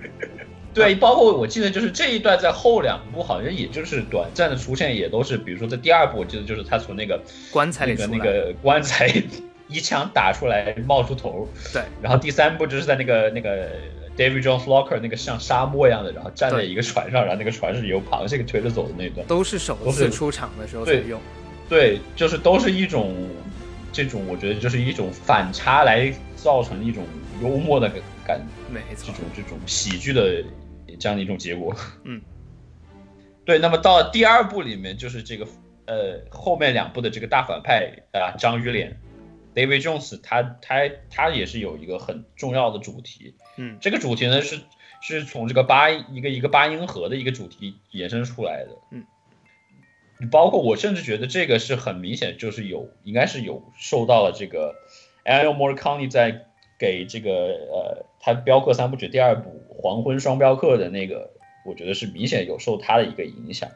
[0.74, 7.18] 对，包括我记得就是这一段在后两部好像也就是短暂的出现，也都是比如说在第二部，我记得就是他从那个
[7.50, 9.10] 棺材里的，那个那个棺材
[9.66, 13.70] 一枪打出来冒出头，对，然后第三部就是在那个那个
[14.18, 21.20] David Jones Locker 那个像沙漠一样的，然后站在一个船上，然后那个船是由螃蟹给推着走的那段，都是首次出场的时候才对用。
[21.68, 23.14] 对，就是都是一种
[23.92, 27.04] 这种，我觉得就是一种反差来造成一种
[27.40, 27.88] 幽默的
[28.26, 28.40] 感，
[28.72, 30.42] 没错这种，这种喜剧的
[30.98, 31.72] 这样的一种结果。
[32.04, 32.20] 嗯，
[33.46, 33.58] 对。
[33.60, 35.46] 那么到了第二部里面，就是这个
[35.86, 38.98] 呃后面两部的这个大反派啊，章鱼脸
[39.54, 43.36] David Jones，他他他也是有一个很重要的主题。
[43.58, 44.60] 嗯，这个主题呢是
[45.02, 48.70] 是从这个八一个一个八音盒的一个主题延伸出来的。
[48.90, 49.04] 嗯。
[50.32, 54.74] 包括我甚至觉得这个是很明显，就是有应该是有受到了这个
[55.24, 61.30] Ennio Morricone 在给这个呃他镖客三部曲第二部《黄昏双镖客》的那个，
[61.64, 63.70] 我觉得是明显有受他的一个影响，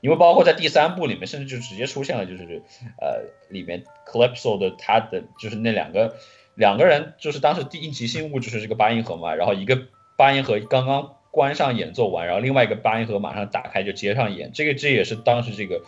[0.00, 2.62] 因为包括在第三部里面，甚至就直接出现了，就是
[3.00, 6.16] 呃里面 Calypso 的他的就是那两个
[6.56, 9.80] 两个人，就是当时第一集信物就是这个八音盒嘛，然后一个
[10.16, 15.82] 八音盒刚刚关上演奏完，然后另外一个八音盒马上打开就接上演，这个这也是当时这个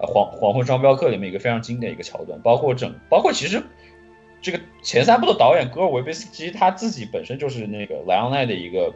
[0.00, 3.62] 呃黄黄昏双镖客里面一个非常经典一个桥段，包括整包括其实。
[4.42, 8.94] 这个前三部的导演戈尔维贝斯基他自己本身就是那个莱昂奈的一个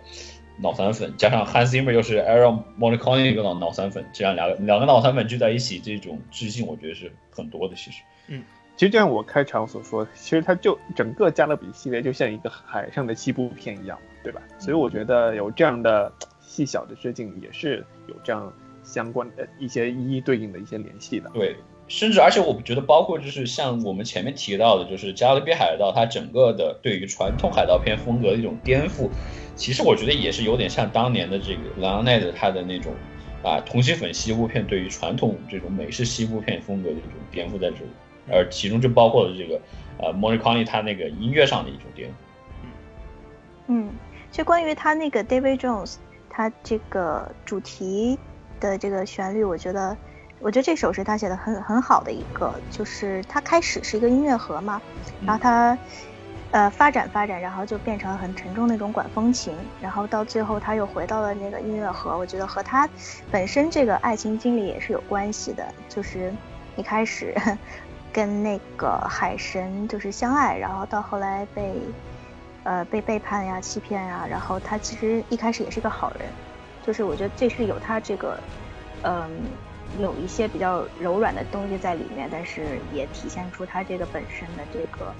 [0.58, 7.74] 脑残粉，加上 Hans Zimmer 又是 Aaron m o n i c o n i 一个脑脑残粉，这样两两个脑残粉聚在一起，这种致敬我觉得是很多的。
[7.74, 8.44] 其实，嗯
[8.80, 14.40] 其实就像我开场所说，其实它就整个加勒比系列就像一个海上的西部片一样，对吧？
[14.58, 18.50] 所以我觉得有这样的细小的致敬，也是有这样
[18.82, 21.28] 相关的一些一一对应的一些联系的。
[21.34, 21.54] 对，
[21.88, 29.10] 甚至而且我觉得包括就是像我们前面提到的，就是《加勒比海盗》它整个的对于传统海盗片风格的一种颠覆，
[29.56, 32.94] 其实我觉得也是有点像当年的这个莱昂奈德他的那种
[33.42, 37.90] 啊同性粉西部片对于传统这种美式西部片风格的一种颠覆在这里，
[38.32, 39.60] 而其中就包括了这个
[39.98, 42.10] 呃 Morricone 他那个音乐上的一种颠。
[43.66, 43.90] 嗯，
[44.30, 45.96] 就关于他那个 David Jones，
[46.28, 48.18] 他这个主题
[48.58, 49.96] 的这个旋律，我觉得，
[50.40, 54.82] 我觉得这首是他写的很很好的一个，就是他开始是一个音乐盒嘛，
[55.24, 55.78] 然后他
[56.50, 62.88] 呃发展发展，然后就变成很沉重那种管风琴，然后到最后他又回到了那个音乐盒，我觉得和他
[63.30, 66.32] 本身这个爱情经历也是有关系的，就是
[66.76, 67.32] 一开始
[68.12, 71.74] 跟那个海神就是相爱，然后到后来被。
[72.62, 76.28] 呃被背叛呀、欺骗呀，然后他其实一开始也是个好人，
[76.82, 78.38] 就是我觉得这是有他这个，
[79.02, 79.30] 嗯，
[79.98, 85.10] 有一些比较柔软的东西在里面，但是也体现出他这个本身的这个，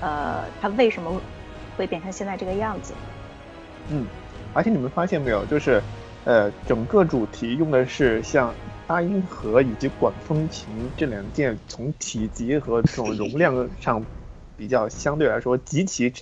[0.00, 1.22] 呃，他为什么
[1.76, 2.92] 会变成现在这个样子。
[3.90, 4.04] 嗯，
[4.52, 5.80] 而且你们发现没有，就是
[6.24, 8.52] 呃，整个主题用的是像
[8.90, 14.04] 八音盒以及管风琴这两件从体积和这种容量上
[14.58, 16.12] 比较相对来说极其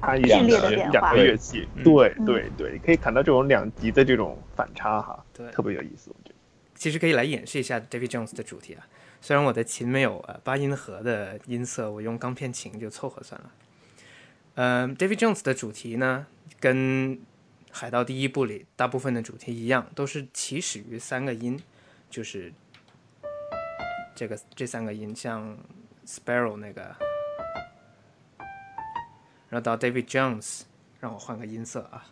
[0.00, 1.66] 差异剧烈的 两个乐器。
[1.74, 6.34] 嗯对嗯对对，可以看到这种两极的这种反差哈，对特别有意思，我觉得。
[6.76, 8.86] 其实可以来演示一下 David Jones 的主题啊。
[9.20, 13.50] 虽然我的琴没有呃八音盒的音色，我用钢片琴就凑合算了。
[14.54, 16.24] 嗯、d a v i d Jones 的主题呢，
[16.60, 17.16] 跟
[17.72, 21.60] 《海盗》第一部里大部分的主题一样，都是起始于三个音，
[22.12, 22.52] 就是
[24.14, 25.56] 这个这三个音，像
[26.04, 26.94] Sparrow 那个，
[29.48, 30.64] 然后到 David Jones，
[31.00, 32.04] 让我换个音色啊。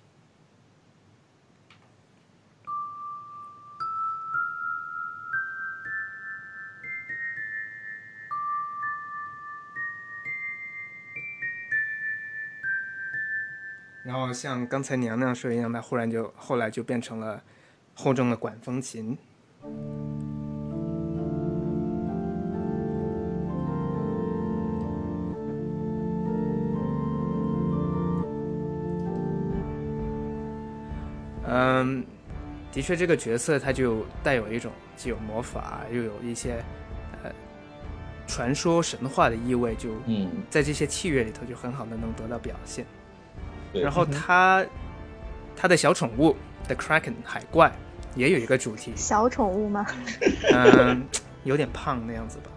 [14.02, 17.44] 然后像刚才娘娘说一样，它忽然就后来就变成了
[17.94, 19.18] 厚重的管风琴。
[31.52, 32.04] 嗯，
[32.70, 36.62] 的确，这个角色他就带有一种既有魔法，又有一些
[37.24, 37.32] 呃
[38.26, 42.86] 传说神话的意味，就嗯，在这些器乐里头就很好的能得到表现。
[43.72, 44.64] 然后他
[45.56, 47.72] 他的小宠物 The Kraken 海怪
[48.14, 49.86] 也有一个主题，小宠物吗？
[50.52, 51.04] 嗯，
[51.44, 52.50] 有点胖那样子吧。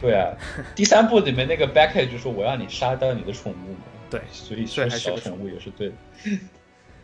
[0.00, 0.34] 对啊，
[0.74, 5.94] 第三部里面那个 Beckett 就说我让你杀掉你的宠物嘛，对所以所以说小宠物也是对的。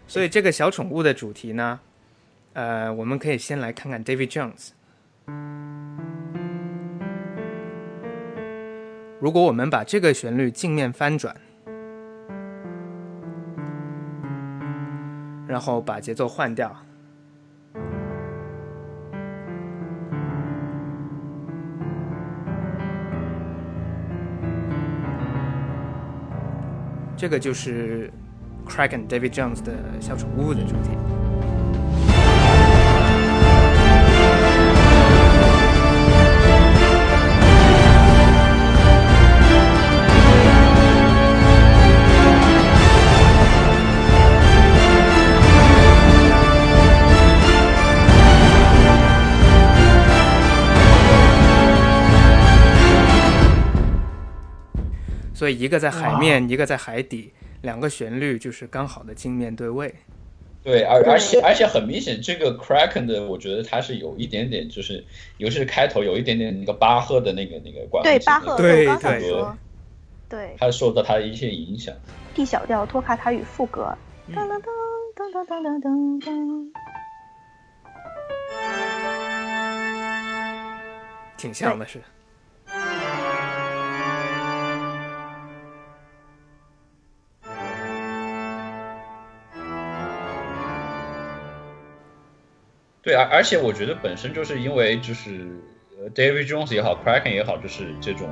[0.06, 1.80] 所以这个小宠物的主题呢，
[2.52, 4.70] 呃，我们可以先来看看 David Jones。
[9.18, 11.34] 如果我们把这个旋律镜面翻转，
[15.48, 16.74] 然后把节奏换掉，
[27.16, 28.10] 这个就是
[28.68, 31.25] Kraken David Jones 的小宠物的主题。
[55.36, 59.94] 所以一个在海面，一个在海底，两个旋律就是刚好的镜面对位。
[60.64, 65.04] 对，而而且而且很明显，这个 Kraken 的，我觉得它是有一点点，就是
[65.36, 69.54] 尤其是开头有一点点那个巴赫的那个那个管对巴赫，对对说，
[70.26, 70.56] 对。
[70.58, 71.94] 它受到它的一些影响。
[72.34, 73.94] D 小调托卡塔与副歌，
[74.28, 74.34] 嗯。
[74.34, 74.64] 噔噔噔
[75.14, 76.70] 噔噔噔噔噔，
[81.36, 82.00] 挺像的是。
[93.06, 95.46] 对，而而且我觉得本身就是因为就是
[96.12, 98.28] David Jones 也好，Kraken 也好，就是这种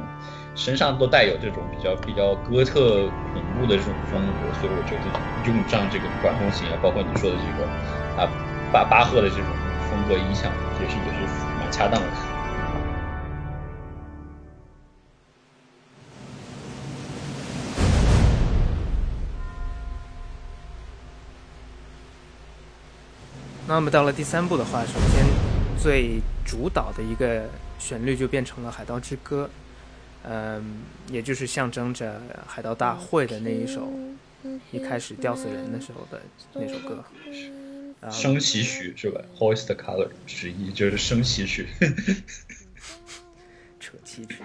[0.57, 5.05] 身上都带有这种比较比较哥特恐怖的这种风格，所以我觉得
[5.44, 7.64] 用上这个管风琴啊，包括你说的这个
[8.20, 8.26] 啊
[8.72, 9.46] 巴巴赫的这种
[9.88, 12.34] 风格影响，也是也是蛮恰当的。
[23.66, 25.24] 那么到了第三部的话，首先
[25.80, 27.48] 最主导的一个
[27.78, 29.48] 旋律就变成了《海盗之歌》，
[30.28, 33.90] 嗯，也就是象征着海盗大会的那一首
[34.70, 36.20] 一开始吊死人的时候的
[36.52, 37.02] 那首歌。
[38.00, 41.66] 啊升旗曲是吧？Hoist the color 之一就是升旗曲。
[43.80, 44.36] 扯旗曲。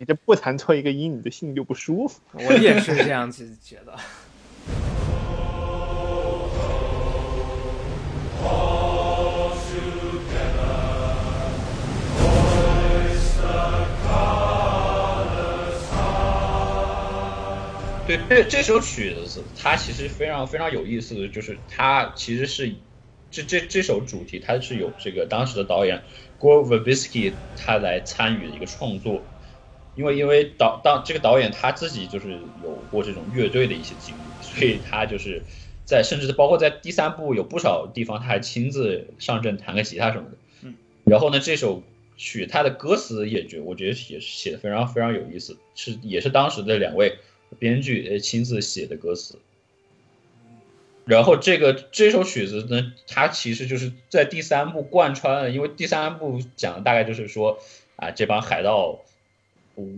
[0.00, 2.22] 你这不弹错一个音你的心里就不舒服。
[2.32, 3.94] 我也是这样子觉得。
[18.06, 22.72] 对这这首曲子它其实非常非常有意思的就是它其实是
[23.30, 26.02] 这这这首主题它是有这个当时的导演
[26.40, 29.22] gore velbisky 他来参与的一个创作。
[29.94, 32.32] 因为因为导当这个导演他自己就是
[32.62, 35.42] 有过这种乐队的一些经历，所以他就是
[35.84, 40.36] 在甚至包括在第三部有不少地方他还亲自上阵弹个吉他什么的。
[40.62, 40.74] 嗯，
[41.04, 41.82] 然后呢，这首
[42.16, 47.18] 曲它的歌词也觉我觉得也是写的非常非常有意思，是也是当时的两位
[47.58, 49.38] 编剧呃亲自写的歌词。
[51.06, 57.58] 然后这个这首曲子呢，它其实就是在第三部贯穿了，因为第三部讲的大概就是说
[57.96, 59.00] 啊，这帮海盗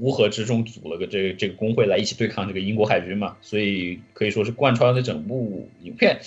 [0.01, 6.21] 乌合之众组了个这个这个工会来一起对抗这个英国海军嘛，所以可以说是贯穿了整部影片，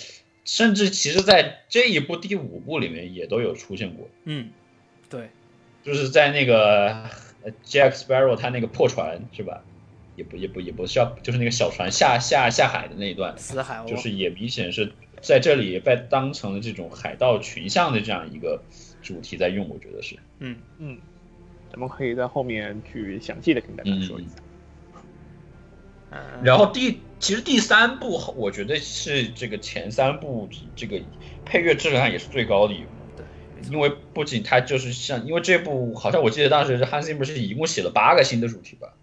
[0.44, 4.50] 甚至其实在这一部第五部里面也都有出现过，嗯，
[5.08, 5.30] 对，
[5.82, 7.08] 就是在那个
[7.42, 9.62] 呃 Jack Sparrow 他那个破船是吧？
[10.16, 14.90] 也不也不也不是要就是那个小船下下下海的那一段，死海就是也明显是
[15.20, 18.62] 在这里被当成了这种海盗群像的这样一个
[19.02, 20.16] 主题在用，我觉得是。
[20.38, 20.56] 嗯。
[20.78, 20.98] 嗯，
[21.76, 24.30] 咱们可以在后面去详细的跟大家说一下。
[26.10, 30.98] 嗯，然后第其实第三部我觉得是这个前三部这个
[31.44, 32.86] 配乐质量也是最高的一部。
[33.14, 33.26] 对，
[33.70, 38.94] 因为不仅它就是像，因为这部好像我记得当时汉斯 Zimmer 是一共写了八个新的主题吧，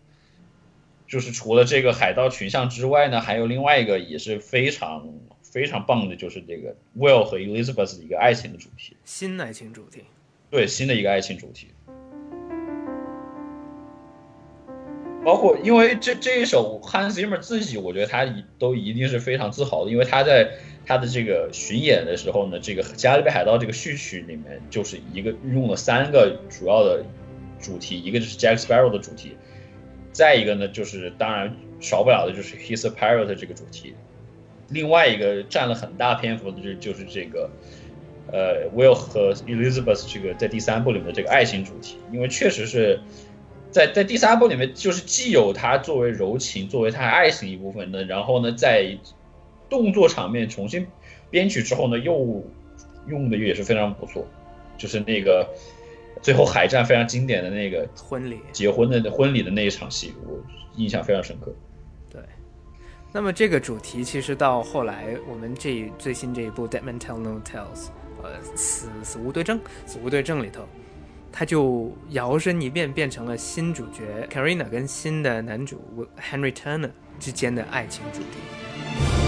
[1.07, 5.13] 就是除了这个海盗群像之外呢，还有另外一个也是非常
[5.43, 10.03] 非常棒的，就是这个 Will 和 Elizabeth 的一个爱情的主题，新爱情主题，
[10.49, 11.67] 对，新的一个爱情主题。
[15.23, 20.51] 包括，因为这这一首 Hans Zimmer 自己，我觉得他一都一定是非常自豪的，因为他在
[20.85, 27.05] 他的这个巡演的时候呢，这个《加勒比海盗》这个序曲里面就是一个用了三个主要的
[27.59, 29.37] 主题，一个就是 Jack Sparrow 的主题，
[30.11, 33.93] 再一个呢就是当然少不了的就是 He's a Pirate 这个主题，
[34.69, 37.49] 另外一个占了很大篇幅的就就是这个
[38.29, 42.99] 呃 Will 和 Elizabeth 这个在第三部里面的这个爱情主题，因为确实是。
[43.73, 48.97] 在在第三部里面，就是既有他作为柔情，作为他爱情一部分的，然后呢，在
[49.67, 50.85] 动作场面重新
[51.31, 52.43] 编曲之后呢，又
[53.07, 54.25] 用的也是非常不错，
[54.77, 55.49] 就是那个
[56.21, 58.39] 最后海战非常经典的那个婚礼。
[58.51, 60.39] 结婚的婚礼的那一场戏，我
[60.77, 61.51] 印象非常深刻。
[62.09, 62.21] 对，
[63.11, 67.85] 那么这个主题其实到后来我们这最新这一部《Dead Man Tell No Tales》，
[68.21, 70.67] 呃，死死无对证，死无对证里头，
[71.35, 75.81] 他就摇身一变变成了新主角 Karina 跟新的男主
[76.21, 79.22] Henry Turner 之间的爱情主题。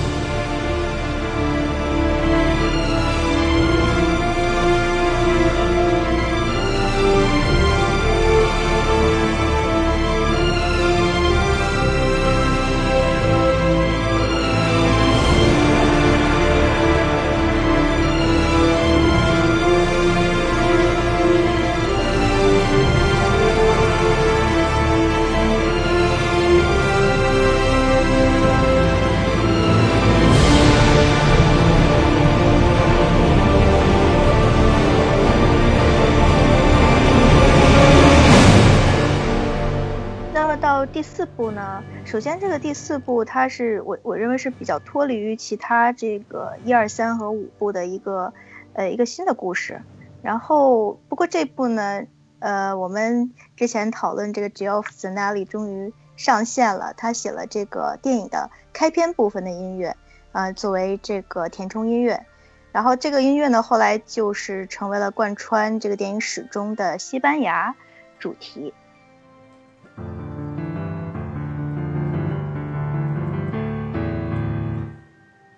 [42.06, 48.32] 首先，这个第四部它是我我认为是比较脱离于其他这个一二三和五部的一个
[48.74, 49.82] 呃一个新的故事。
[50.22, 52.04] 然后，不过这部呢，
[52.40, 59.98] 呃，我们之前讨论这个 Geoff Zanelli 终于上线了，他写了这个电影的开篇部分的音乐，
[60.32, 62.24] 啊、作为这个填充音乐。
[62.72, 67.76] 然后这个音乐呢，后来就是成为了贯穿这个电影始终的西班牙
[68.20, 68.74] 主题。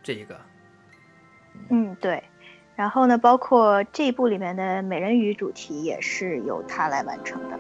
[0.08, 0.39] 这一个，
[1.70, 2.24] 嗯，对。
[2.78, 7.60] 然后呢，包括这一部里面的美人鱼主题也是由他来完成的。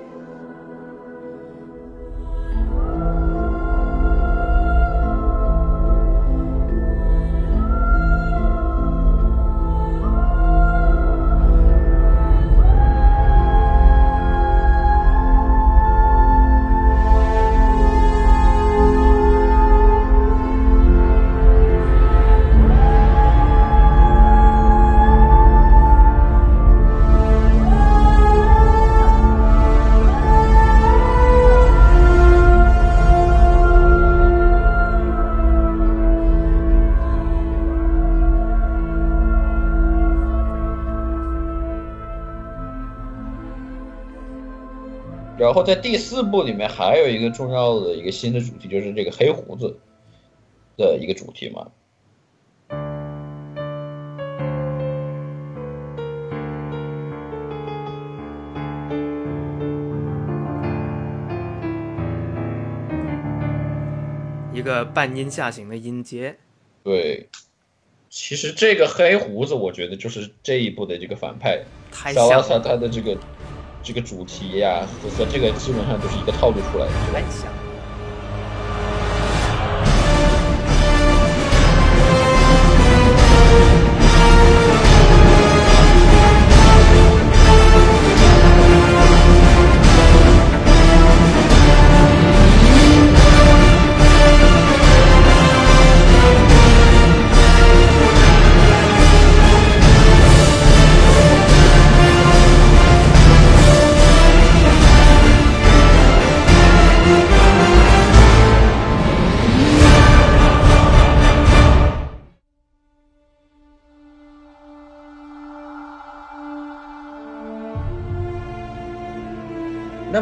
[45.47, 49.79] 然后在第四部里面还有一个重要的一个新的主题，就是这个黑胡子。
[50.77, 51.71] 的一个主题嘛。
[64.53, 66.37] 一个半音下行的音阶，
[66.83, 67.27] 对，
[68.09, 73.17] 其实这个黑胡子，我觉得就是这一部的这个反派，太萨拉萨像了，他的这个
[73.87, 77.66] 这个主题呀、和和这个基本上就是一个套路出来的，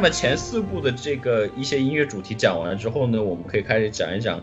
[0.06, 4.40] 么前四部的这个一些音乐主题讲完了之后呢，我们可以开始讲一讲，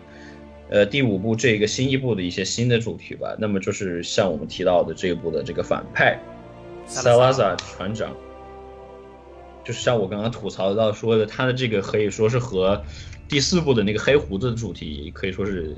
[0.69, 3.37] 呃，第五部这个新一部的一些新的主题吧。
[3.39, 6.19] 那么就是像我们提到的这一部的这个反派
[6.85, 8.13] 萨拉萨船长，
[9.63, 12.83] 就是像我刚刚吐槽到说的，他的这个可以说是和
[13.29, 15.77] 第四部的那个黑胡子的主题可以说是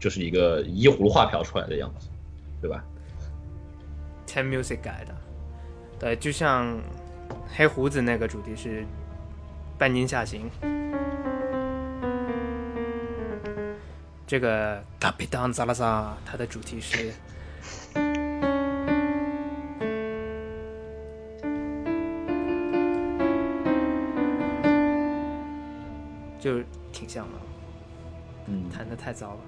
[0.00, 2.08] 就是一个依葫芦画瓢出来的样子，
[2.60, 2.84] 对吧
[4.26, 5.14] ？Ten Music 改的，
[6.00, 6.76] 对，就像
[7.56, 8.84] 黑胡子那个主题是
[9.76, 10.50] 半音下行，
[14.26, 17.12] 这个 Capitan Salazar 它的主题是
[26.38, 26.60] 就
[26.92, 27.38] 挺像的，
[28.46, 29.40] 嗯，弹的太糟了。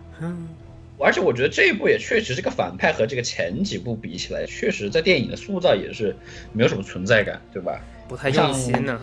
[1.02, 6.14] 而且我觉得这一部也确实这个反派和这个前几部比起来，确实在电影的塑造也是
[6.52, 7.80] 没有什么存在感，对吧？
[8.08, 9.00] 不太用心呢。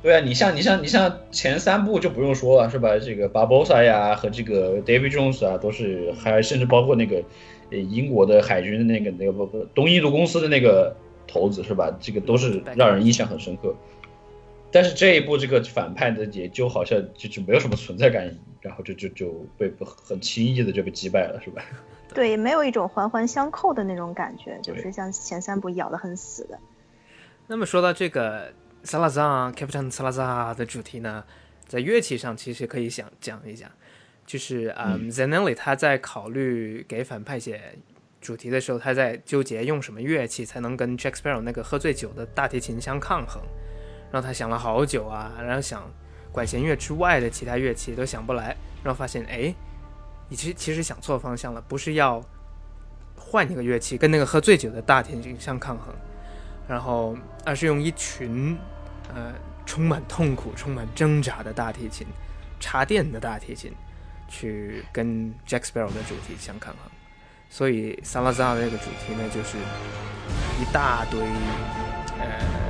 [0.00, 2.96] 对啊，你像你像你像前三部就不用说了，是吧？
[2.98, 7.16] 这个 Barbosa 呀和这个 David Jones 啊，都是还甚至包括那个
[7.72, 10.94] 呃英国的海军的那个那个不不东印度公司的那个
[11.26, 11.96] 头子是吧？
[12.00, 13.74] 这个都是让人印象很深刻。
[14.70, 18.38] 但是这一部这个反派的，也就好像就就没有什么存在感，
[18.68, 21.64] 然后就就就被很轻易的就被击败了，是吧？
[22.14, 26.58] 对，没有一种环环相扣的那种感觉，就是像前三部咬得很死的。
[27.46, 28.52] 那么说到这个
[28.82, 31.24] 萨拉扎 Captain 萨拉扎的主题呢，
[31.66, 33.70] 在乐器上其实可以想讲一讲，
[34.26, 37.78] 就是嗯 Zanelli 他在考虑给反派写
[38.20, 43.42] 主题的时候，他在纠结用什么乐器才能跟 Jack Sparrow 那个喝醉酒的大提琴相抗衡，
[44.10, 45.90] 然后他想了好久啊，然后想
[46.32, 49.54] 管弦乐之外的其他乐器都想不来，然后发现哎，
[50.28, 52.22] 你其实其实想错方向了，不是要
[53.16, 55.94] 换一个乐器跟那个喝醉酒的大提琴相抗衡。
[56.68, 57.16] 然后
[57.46, 58.54] 而是用一群
[59.14, 59.32] 呃
[59.64, 62.06] 充满痛苦、充满挣扎的大提琴，
[62.60, 63.72] 插电的大提琴，
[64.28, 66.92] 去跟 Jack Sparrow 的主题相抗衡。
[67.48, 69.56] 所以萨拉扎的这个主题呢，就是
[70.60, 71.18] 一大堆
[72.18, 72.67] 呃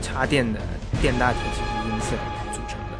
[0.00, 0.58] 插电的
[1.00, 2.16] 电大提琴的音色
[2.52, 2.98] 组成的。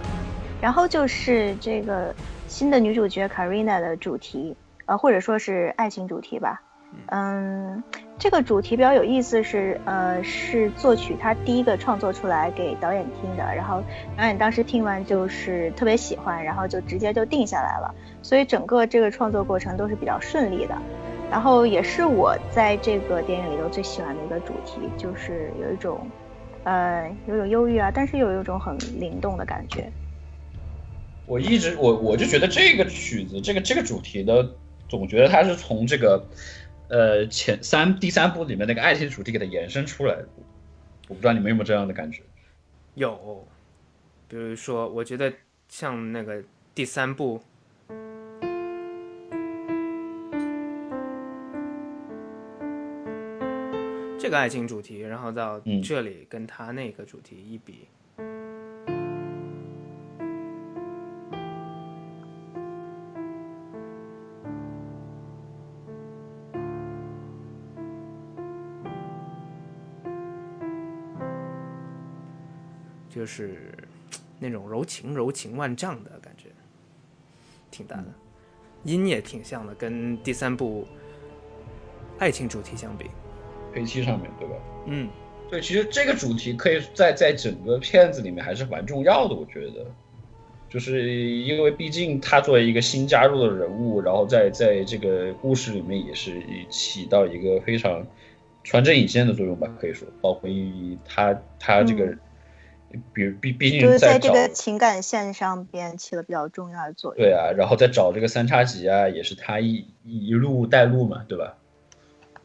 [0.61, 2.15] 然后就是这个
[2.49, 6.63] 新的女主角 Karina 的主题，呃，或者说是爱情主题吧。
[7.07, 7.85] 嗯，
[8.19, 13.81] 这个主题比较有意思是，呃，是作曲他第一个创作出来给导演听的，然后
[14.17, 20.77] 导演当时听完就是特别喜欢，然后就直接就定下来了，所以整个这个创作过程都是比较顺利的。
[21.31, 26.01] 然后也是我在这个电影里头最喜欢的一个主题，就是有一种，
[26.65, 29.91] 呃，有种忧郁啊，但是又有一种很灵动的感觉。
[31.27, 34.55] 我一直我我就觉得这个曲子，这个这个主题的，
[34.89, 36.27] 总觉得它是从这个，
[36.89, 40.29] 呃前三第三部里面那个爱情主题给它延伸出来的。
[41.09, 42.23] 我不知道你们有没有这样的感觉？
[42.95, 43.47] 有，
[44.29, 45.33] 比如说，我觉得
[45.69, 46.43] 像那个
[46.75, 47.41] 第三部，
[54.31, 55.83] 这个爱情主题，然后到嗯。
[55.83, 57.89] 这里跟他那个主题一比，
[73.09, 73.75] 就是
[74.39, 76.51] 那种柔情柔情万丈的感觉，
[77.69, 78.05] 挺大的，
[78.85, 80.87] 音也挺像的，跟第三部
[82.21, 83.11] 爱情主题相比，
[83.73, 84.55] 配器上面对吧？
[84.87, 85.09] 嗯，
[85.49, 89.87] 对，其实这个主题可以在在整个片子里面还是蛮重要的，我觉得。
[90.69, 98.07] 就是因为毕竟他作为一个新加入的人物，然后在在这个故事里面也是起到一个非常
[98.63, 102.15] 穿针引线的作用吧，可以说，包括于他他这个，
[103.13, 107.25] 比如毕毕竟就是在这个情感线上边起了比较重要的作用。
[107.25, 111.57] 对啊，然后再找这个三叉戟啊，也是他一一路带路嘛，对吧？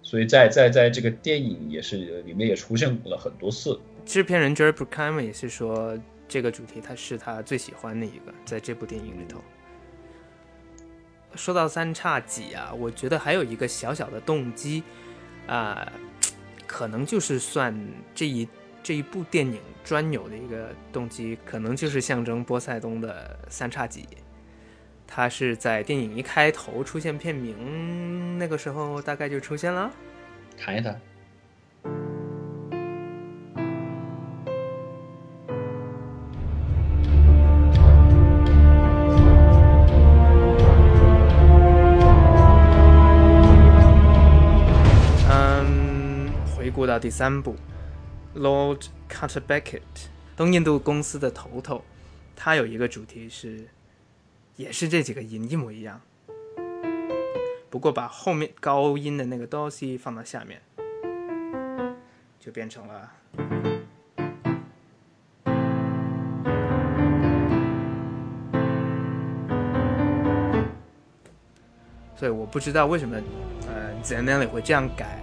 [0.06, 3.80] 所以在在在这个电影也是里面也出现了很多次。
[4.06, 5.98] 制片人 Jerry Bruckheimer 也是说，
[6.28, 9.42] 这个主题他是他最喜欢的一个，在这部电影里头。
[11.34, 14.84] 说到三叉戟啊，我觉得还有一个小小的动机，
[15.48, 15.92] 啊、
[16.68, 17.76] 可能就是算
[18.14, 18.48] 这一
[18.84, 24.06] 这一部电影专有的一个动机，可能就是象征波塞冬的三叉戟。
[25.08, 29.92] 它是在电影一开头出现片名，那个时候大概就出现了。
[30.58, 31.00] 谈一谈。
[45.30, 47.56] 嗯，回顾到第三部
[48.36, 49.82] ，Lord Cutterbeckett，
[50.36, 51.84] 东印度公司的头头，
[52.36, 53.68] 他有一个主题是，
[54.56, 56.00] 也是这几个音一模一样，
[57.70, 60.62] 不过把后面高音的那个 dos 放到下面，
[62.40, 63.12] 就变成了。
[72.16, 73.18] 所以我不知道为什么，
[73.68, 75.22] 呃 z a n e l l i 会这样改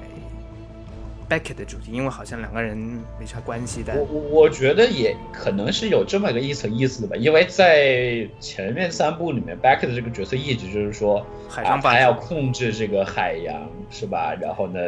[1.32, 2.76] Beckett 的主题，因为好像两个人
[3.18, 4.04] 没啥关系的我。
[4.04, 14.36] 我我觉得也可能是有这么个一层意思的吧，因为在前面三部里面，Beckett 的这个角色一直就是说，啊，海上霸他要，控制这个海洋，是吧？
[14.38, 14.78] 然后呢，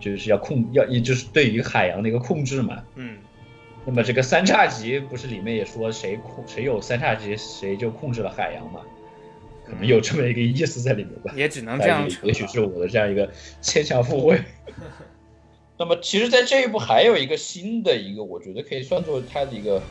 [0.00, 2.82] 就是要控要，也就是对于海洋的一个控制嘛。
[2.94, 3.18] 嗯，
[3.84, 8.80] 那么这个三叉戟不是里面也说谁控谁有三叉戟，谁就控制了海洋嘛？
[9.66, 11.34] 可能有这么一个意思在里面吧。
[11.36, 12.08] 也只能这样。
[12.22, 14.40] 也许是我的这样一个牵强附会。
[15.78, 19.82] 那么，其实，在这一部还有一个新的一个，我觉得可以算作它的一个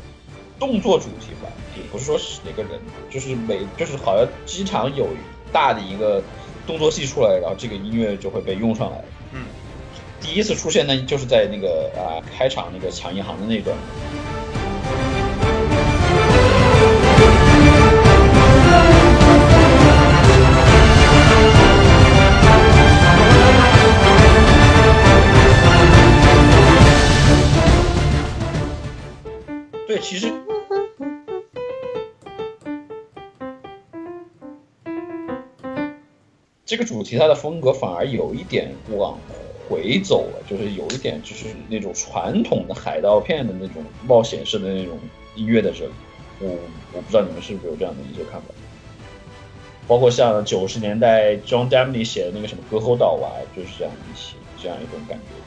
[0.60, 2.80] 动作主题吧，也不是说是哪个人，
[3.10, 5.08] 就是每就是好像经常有
[5.54, 6.24] 大的一个
[6.66, 9.06] 动作戏出来，然后这个音乐就会被用上来。
[9.32, 9.46] 嗯，
[10.20, 13.78] 第一次出现呢，就是在那个啊开场那个抢银行的那段。
[30.08, 30.32] 其实
[36.64, 39.18] 这个主题它的风格反而有一点往
[39.68, 45.00] 回走了，就是有一点就是那种传统的海盗片的那种冒险式的那种
[45.36, 45.92] 音乐在这里。
[46.40, 46.50] 我
[46.94, 48.50] 我不知道你们是不是有这样的一些看法。
[49.88, 55.45] 包括像九十年代 John Debney 写的那个什么《歌喉岛》啊，就是这样一些这样一种感觉。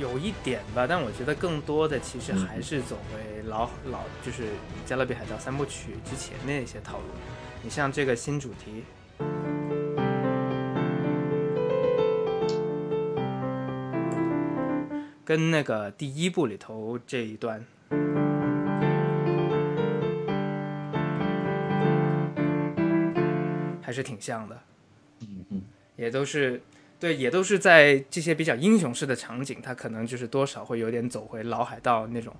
[0.00, 4.44] 有一点吧，但我觉得更多的其实嗯还是走回老老就是
[4.86, 7.04] 《加勒比海盗三部曲》之前那些套路。
[7.62, 8.82] 你像这个新主题，
[15.22, 17.62] 跟那个第一部里头这一段，
[23.82, 24.58] 还是挺像的。
[25.20, 25.62] 嗯嗯，
[25.96, 26.62] 也都是
[27.00, 32.32] 对，也都是在这些比较英雄式的场景，他可能就是多少会有点走回老海盗那种，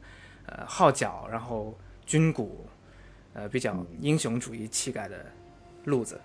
[0.47, 2.67] 呃，号角，然后军鼓，
[3.33, 5.17] 呃，比较英雄主义气概的
[5.85, 6.21] 路子。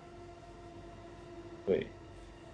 [1.65, 1.87] 对。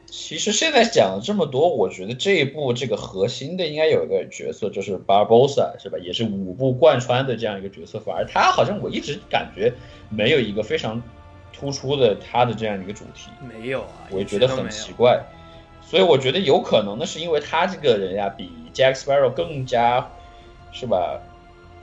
[0.08, 5.98] 其实现在讲了这么多，我觉得这一部这个核心的应该有一个角色，就是 Barbosa 是吧？
[6.00, 9.74] 也是五部贯穿的这样一个角色，反而他好像我一直感觉
[10.10, 11.02] 没有一个非常
[11.54, 13.30] 突出的他的这样一个主题。
[13.48, 15.24] 没有啊，我也觉得很奇怪，
[15.92, 20.10] 所以我觉得有可能的是因为他这个人呀，比 Jack Sparrow 更加
[20.72, 21.20] 是吧，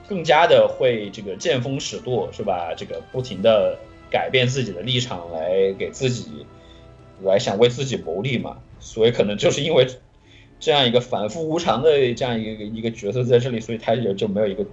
[0.07, 2.73] 更加的会这个见风使舵是吧？
[2.75, 3.77] 这个不停的
[4.09, 6.47] 改变自己的立场来给自己
[7.21, 9.87] 来想为自己谋利嘛，所以可能就是因为
[10.59, 14.65] 这样一个反复无常的这样一个一个角色在这里，所以他也就没有一个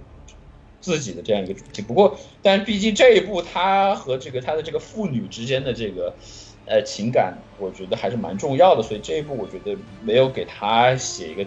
[0.81, 1.83] 自己的这样一个主题。
[1.83, 6.15] 不过，但毕竟这一部他和这个他的这个父女之间的这个。
[6.67, 11.45] 呃，情感我觉得还是蛮重要的，所以这一部我觉得没有给他写一个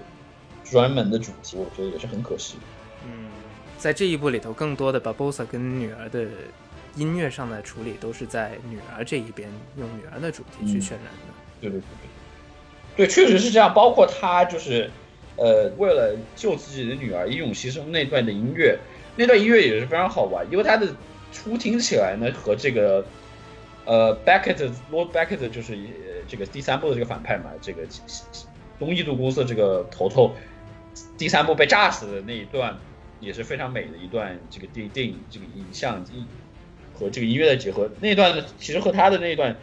[0.65, 2.57] 专门的主题，我觉得也是很可惜。
[3.05, 3.29] 嗯，
[3.77, 6.27] 在这一部里头，更多的 Barbosa 跟女儿的
[6.97, 11.35] 音乐上的处理都是在女儿这一边用女儿的主题去渲染的。
[11.61, 11.85] 对对对
[12.97, 13.73] 对，对，确实是这样。
[13.75, 14.91] 包括他就是，
[15.37, 18.79] 呃，为了救自己的女儿英勇牺牲那段的音乐，
[19.17, 20.89] 那段音乐也是非常好玩，因为它的
[21.31, 23.05] 初听起来呢和这个
[23.91, 27.83] 呃 Beckett Lord Beckett 就是呃这个第三部的这个反派嘛，这个
[28.79, 30.33] 东印度公司的这个头头，
[31.19, 32.79] 第三部被炸死的那一段
[33.19, 36.25] 也是非常美的一段这个电电影这个影像一
[36.97, 39.57] 和这个音乐的结合，那段其实和他的那段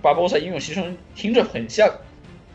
[0.00, 1.94] 巴波萨英勇牺牲听着很像。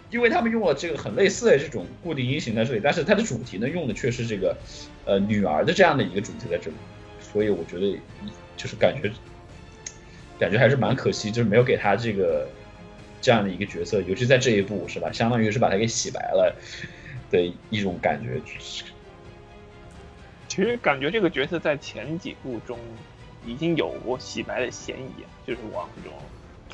[0.09, 4.55] 因为他们用了这个很类似的这种固定音型在这里，但是它的主题呢用的却是这个，
[5.03, 6.77] 呃，女儿的这样的一个主题在这里，
[7.19, 7.99] 所以我觉得
[8.55, 9.11] 就是感觉，
[10.39, 12.47] 感觉还是蛮可惜，就是没有给他这个
[13.21, 16.55] 这样的一个角色，尤其在这一部是吧，相当于是把他给洗白了
[17.29, 18.39] 的一种感觉。
[20.47, 22.77] 其实感觉这个角色在前几部中
[23.45, 26.17] 已经有过洗白的嫌疑，就是往这种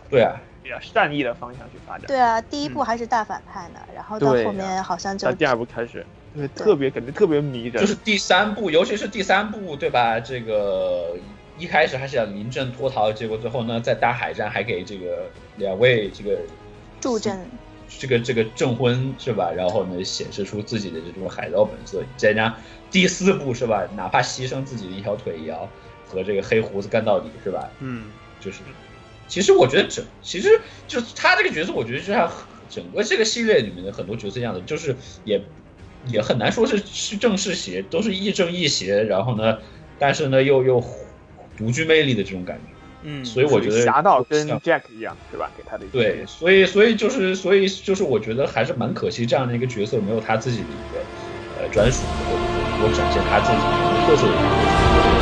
[0.09, 0.39] 对啊。
[0.63, 2.07] 比较善意的方向去发展。
[2.07, 5.29] 对啊，第一部还是大反派呢，然后到后面好像就。
[5.33, 7.81] 第二部开始，对，特别感觉特别迷人。
[7.81, 10.21] 就是第三部，尤其是第三部，对吧？
[10.21, 11.17] 这个
[11.57, 16.39] 一开始还是想临阵脱逃，结果最后呢，在大海战还给这个两位这个
[16.99, 17.45] 助阵，
[17.99, 19.51] 这个这个证婚是吧？
[19.55, 22.03] 然后呢，显示出自己的这种海盗本色。
[22.17, 22.55] 再加上
[22.89, 23.87] 第四部是吧？
[23.95, 25.69] 哪怕牺牲自己的一条腿也要
[26.07, 27.69] 和这个黑胡子干到底是吧？
[27.79, 28.05] 嗯，
[28.39, 28.59] 就是。
[29.25, 32.29] 其实我觉得整，其实就是他这个角色，我觉得就像
[32.69, 35.41] 整个这个系列里面的很多角色一样的，就是也
[36.07, 39.57] 也很难说是是正是邪，都是亦正亦邪，然后呢，
[39.97, 40.79] 但是呢又又
[41.57, 42.63] 独具魅力的这种感觉。
[43.05, 45.51] 嗯，所以我觉得侠盗跟 Jack 一样，对吧？
[45.57, 50.99] 给他的对，所以所以就是所以就是我觉得还是蛮可惜，这样的一个角色没有他自己的一个
[51.61, 55.12] 呃专属的，或者展现他自己的特色的一个。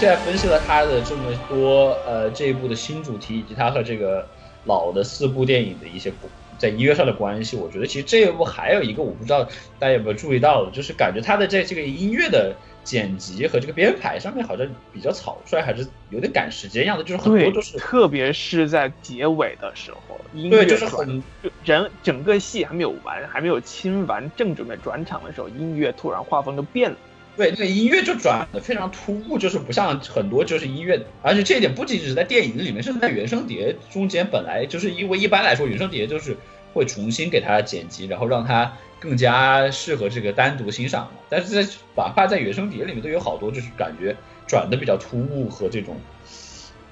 [0.00, 4.26] 现在分析了他的这么多，呃，这一部的新主题以及他和这个
[4.64, 6.10] 老的四部电影的一些
[6.56, 9.44] 在音乐上的关系，我觉得其实这一部还有一个我不知道
[9.78, 21.22] 大家有没有注意到的，就是感觉他的在这个音乐的剪辑和这个编排上面好像比较草率，还是有点赶时间样的，就是很多都是，特别是在结尾的时候，音乐就是很
[21.62, 26.96] 人整个戏还没有完，还没有亲完，正准备转场的时候，音乐突然画风就变了。
[27.40, 36.36] 对，那个音乐就转的非常突兀，就是不像很多就是音乐，而且这一点不仅仅是在电影里面，甚至在原声碟中间，本来就是因为一般来说原声碟就是
[36.74, 41.12] 会重新给它剪辑，然后让它更加适合这个单独欣赏嘛。
[41.30, 44.14] 但是在哪怕在原声碟里面都有好多就是感觉
[44.46, 45.96] 转的比较突兀和这种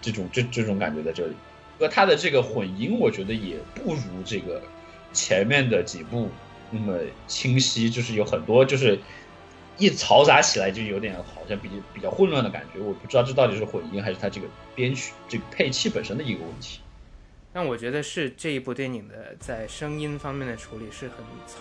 [0.00, 1.34] 这种这这种感觉在这里，
[1.78, 4.62] 和它的这个混音，我觉得也不如这个
[5.12, 6.30] 前面的几部
[6.70, 6.96] 那么
[7.26, 8.98] 清晰，就是有很多就是。
[9.78, 16.80] 一嘈杂起来就有点好像比比较混乱的感觉，我不知道这到底是混音还是它这个编曲这个配器本身的一个问题。
[17.52, 21.16] 但我觉得是这一部电影的在声音方面的处理是很
[21.46, 21.58] 草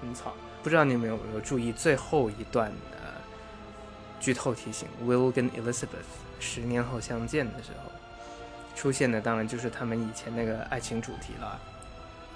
[0.00, 0.34] 很草。
[0.62, 3.14] 不知道你们有没有注意最后一段的
[4.18, 6.08] 剧透提醒：Will 跟 Elizabeth
[6.40, 7.92] 十年后相见的时候
[8.74, 11.60] 出现的，当然就是他们以前那个爱情主题了。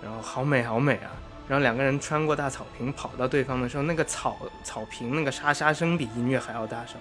[0.02, 1.10] 然后好美好美啊！
[1.48, 6.96] 然后两个人穿过大草坪跑到对方的时候，那个草草坪那个沙沙声比音乐还要大声。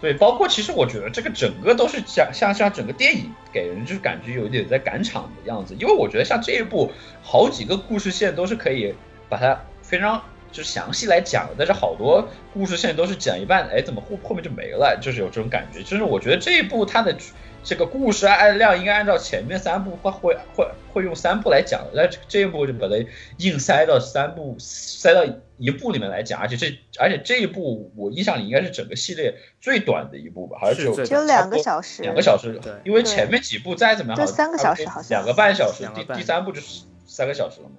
[0.00, 6.90] 对，包括其实我觉得这个整个都是像像像整个电影给人就是感觉有点在赶场的样子，因为我觉得像这一部
[7.22, 8.94] 好几个故事线都是可以
[9.28, 15.82] 把它非常就是详细来讲的，但是好多故事线都是讲一半，哎，怎么后后面就没了，就是有这种感觉。
[15.82, 17.16] 就是我觉得这一部它的。
[17.64, 22.94] 这个故事按量应该按照前面三部会会会会用三部来讲，那这一部就把它
[23.38, 25.24] 硬塞到三部塞到
[25.58, 26.66] 一部里面来讲，而且这
[26.98, 37.76] 而且这一部我印象里应该是整个系列最短的一部吧，好像只有只有两个小时，两个小时，因为前面几部再怎么样，就三个小时，好像两个半小时，第第三部就是三个小时了嘛，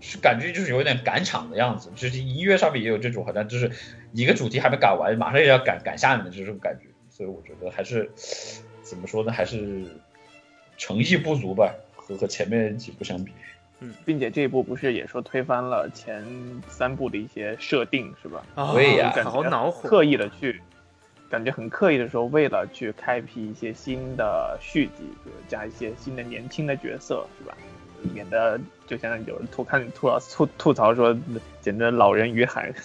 [0.00, 3.70] 是感觉就是有点赶场的样子，就是音乐上面也有这种好像就是
[4.12, 8.10] 一个主题还没赶完，马上也要赶赶下面的这种感觉，所以我觉得还是。
[8.90, 9.30] 怎么说呢？
[9.30, 9.86] 还是
[10.76, 13.30] 诚意不足吧，和和前面几部相比。
[13.78, 16.26] 嗯，并且这一部不是也说推翻了前
[16.68, 18.44] 三部的一些设定，是吧？
[18.74, 20.60] 对呀，好恼火，刻意的去，
[21.30, 27.56] 感觉很刻意的时候，为了去开辟一些新的续集，就加一些新的年轻的角色，是吧？
[28.12, 31.16] 免得就像有人吐看吐槽吐吐槽说，
[31.60, 32.74] 简直老人与海。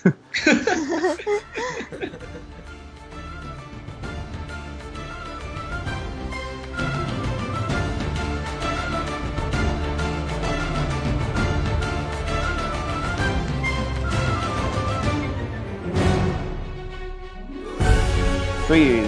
[18.67, 19.03] 所以，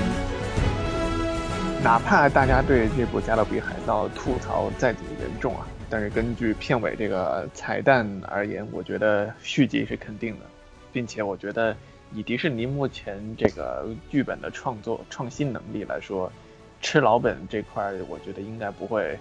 [1.84, 10.45] 哪怕大家对这部《加勒比海盗》吐槽再怎么严重啊，但是根据片尾这个彩蛋而言，我觉得续集是肯定的，
[10.93, 11.76] 并且我觉得
[12.14, 16.32] 以迪士尼目前这个剧本的创作创新能力来说，
[16.80, 19.18] 吃老本这块，我觉得应该不会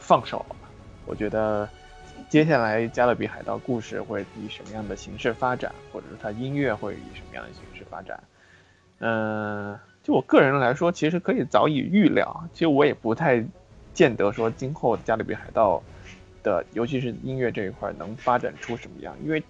[0.00, 0.44] 放手。
[1.06, 1.68] 我觉得
[2.28, 8.20] 接下来《加勒比海盗》故事会以什么样的形式发展，或者说它音乐会以什么样的形式发展？
[9.00, 12.44] 嗯，就我个人来说，其实可以早已预料。
[12.52, 13.44] 其实我也不太
[13.94, 15.80] 见得说今后《加勒比海盗》
[16.44, 19.40] 的，尤其是音乐这一块能发展出什么样，因为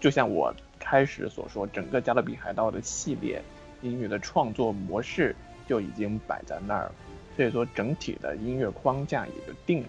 [0.00, 3.42] 就像我开始所说，整个《加勒比海盗》的系列
[3.82, 5.36] 音乐的创作模式
[5.66, 6.92] 就已经摆在那儿了，
[7.36, 9.88] 所以说整体的音乐框架也就定了。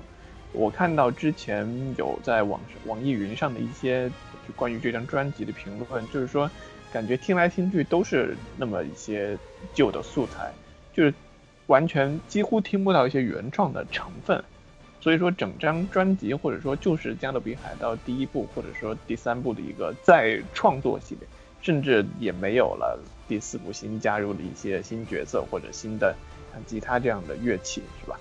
[0.52, 1.66] 我看到之前
[1.98, 4.12] 有在网网易云上的一些
[4.56, 6.52] 关于这张专辑的评论，就是说。
[6.98, 9.38] 感觉听来听去都是那么一些
[9.72, 10.52] 旧的素材，
[10.96, 11.14] 就是
[11.68, 14.44] 完全几乎听不到一些原创的成分。
[15.00, 21.28] 所以说，整张专辑或者说就是《加勒比海盗》第一部或者说第三部的一个再创作系列，
[21.62, 26.16] 甚至也没有了第四部新加入的一些新角色或者新的
[26.52, 28.20] 像吉他这样的乐器，是吧？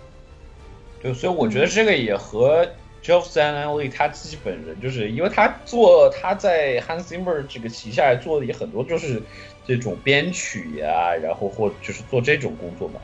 [1.00, 2.68] 对，所以我觉得这个也和。
[3.06, 9.22] Jeff Zanelli 他自己本人就是因为他做他在 Hans Zimmer 这个旗下做的也很多就是
[9.64, 13.00] 这种编曲呀，然后或就是做这种工作嘛，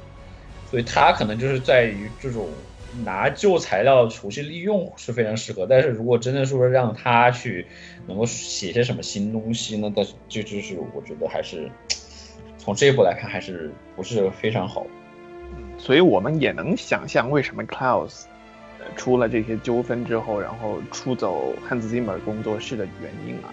[0.67, 2.53] 所以他可能就是在于这种
[3.05, 5.67] 拿旧材料重新利用是非常适合。
[5.71, 7.69] 但是如果真的说让他去
[8.09, 9.93] 能够写些什么新东西呢？
[9.95, 11.71] 但是这就是我觉得还是
[12.59, 14.85] 从这一步来看还是不是非常好。
[15.79, 18.25] 所以我们也能想象为什么 Klaus。
[18.97, 23.53] 出了这些纠纷之后，然后出走汉斯 Zimmer 工作室的原因啊，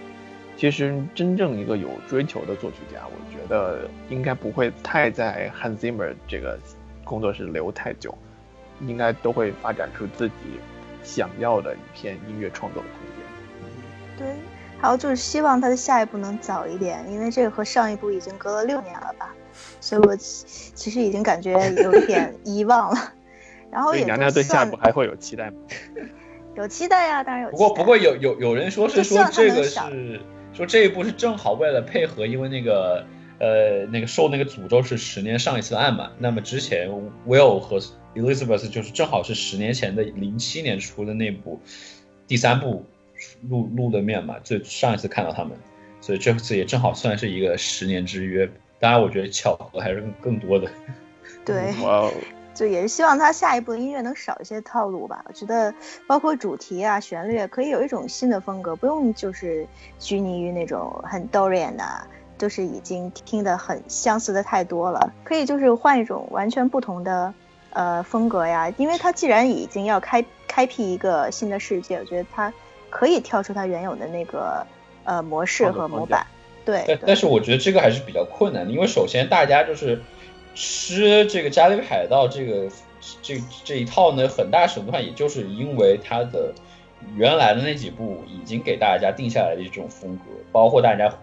[0.57, 6.59] 其实真正一个有追求的作曲家，我觉得应该不会太在汉斯 Zimmer 这个
[7.03, 8.17] 工作室留太久，
[8.81, 10.33] 应该都会发展出自己
[11.03, 13.15] 想要的一片音乐创作的空间。
[14.17, 14.35] 对，
[14.81, 19.33] 还有就是希望他的下一步能早一点，因为这个和上一部已经隔了六年了吧，
[19.79, 23.13] 所以我其实已经感觉有一点遗忘了。
[23.71, 25.57] 然后，娘娘对下一步还会有期待吗？
[26.55, 27.51] 有期待呀，当然有。
[27.51, 30.19] 不过，不过有有有人说是说这个是
[30.53, 33.05] 说这一部是正好为了配合，因为那个
[33.39, 36.11] 呃那个受那个诅咒是十年上一次的案嘛。
[36.17, 36.89] 那么之前
[37.27, 37.79] Will 和
[38.15, 41.61] Elizabeth 就是正好是十年前的零七年出的那部
[42.27, 42.85] 第三部
[43.47, 45.55] 露露的面嘛，就上一次看到他们，
[46.01, 48.49] 所以这次也正好算是一个十年之约。
[48.79, 50.67] 当然，我觉得巧合还是更更多的。
[51.45, 51.73] 对。
[52.59, 52.65] 哇。
[52.65, 55.23] 就也是希望他下一部音乐能少一些套路吧。
[55.27, 55.73] 我觉得，
[56.05, 59.65] 包括主题啊、旋律，可以有一种新的风格，不用就是
[59.97, 61.85] 拘泥于那种很 Dorian 的，
[62.37, 65.13] 就是已经听得很相似的太多了。
[65.23, 67.33] 可以就是换一种完全不同的
[67.71, 68.69] 呃风格呀。
[68.75, 72.53] 因为他既然已经要开开辟一个新的世界，我觉得他
[72.89, 74.67] 可以跳出他原有的那个
[75.05, 76.27] 呃模式和模板。
[76.65, 76.83] 对。
[76.85, 80.01] 但但是我觉得这个还是比较困难的，因为首先大家就是。
[80.59, 82.69] 吃这个《加勒比海盗》这个
[83.21, 86.53] 这这一套呢，很大程度上也就是因为它的
[87.15, 91.17] 原来的那几部已经给大家定下来的这种风格，包括大家，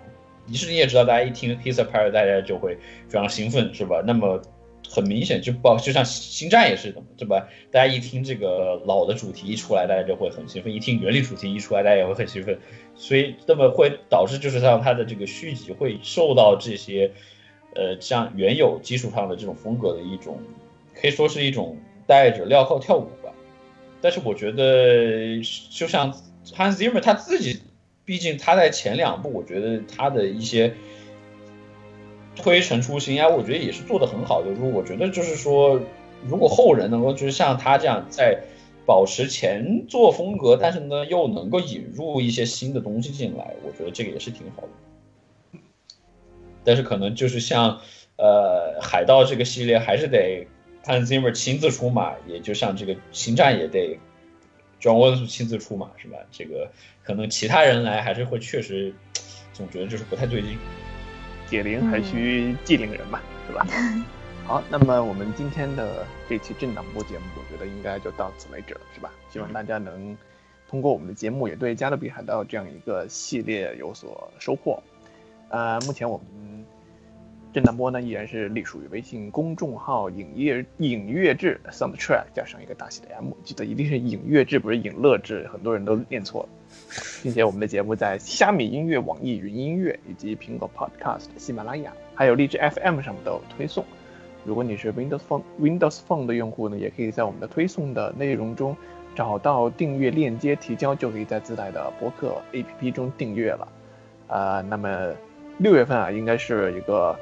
[0.47, 2.79] 迪士尼也知道，大家一听《Pizza Party》，大家就会
[3.09, 4.03] 非常兴奋，是吧？
[4.07, 4.41] 那么
[4.89, 7.47] 很明显，就包就像《星战》也是的，对吧？
[7.71, 12.59] 大家一听这个老的主题一出来，大家就会很兴奋；一听原力主题一出来，大家也会很兴奋。
[12.95, 17.13] 所以，那么会导致就是让它的这个续集会受到这些。
[17.77, 20.39] 呃，像原有基础上的这种风格的一种，
[20.95, 23.31] 可以说是一种带着镣铐跳舞吧。
[24.01, 26.13] 但是我觉得，就像
[26.55, 27.61] Hans Zimmer 他自己，
[28.05, 30.75] 毕竟他在前两部，我觉得他的一些
[32.35, 34.51] 推陈出新啊，我觉得也是做的很好的。
[34.51, 35.81] 如果我觉得就是说，
[36.27, 38.39] 如果后人能够就是像他这样在
[38.87, 44.69] 保持前作风格，但是呢又能够引入一些新的东西进来，我觉得这个也是挺好的。
[46.67, 47.81] 但是可能就是像，
[48.17, 50.47] 呃，海盗这个系列还是得
[50.85, 53.99] Hans Zimmer 亲自出马，也就像这个星战也得
[54.81, 56.19] John Williams 亲自出马，是吧？
[56.33, 56.69] 这个
[57.05, 58.93] 可能其他人来还是会确实
[59.53, 60.59] 总觉得就是不太对劲。
[61.49, 63.65] 解铃还需系铃人嘛，是吧？
[64.45, 69.13] 好，那么我们今天的这期震荡波节目，我觉得应该就到此为止了，是吧？
[69.33, 70.17] 希望大家能
[70.69, 74.83] 通过我们的节目，也对加勒比海盗这样一个系列有所收获。
[75.49, 76.27] 呃，目前我们。
[77.53, 86.49] 震荡波呢依然是隶属于微信公众号“影乐影乐志 ”（Soundtrack） 加上一个大写的 M，记得一定是影乐志，不是影乐志，很多人都念错了。
[87.23, 93.83] 并且我们的节目在虾米音乐、网易云音乐以及苹果 Podcast、喜马拉雅，还有荔枝 FM 上面都有推送。
[94.45, 98.77] 如果你是 Windows Phone Windows Phone 的用户呢，也可以在我们的推送的内容中
[99.15, 103.69] 找到订阅链接，提交就可以在自带的博客 APP 中订阅了。
[104.27, 105.15] 啊，那么
[105.59, 107.19] 六月份啊，应该是一个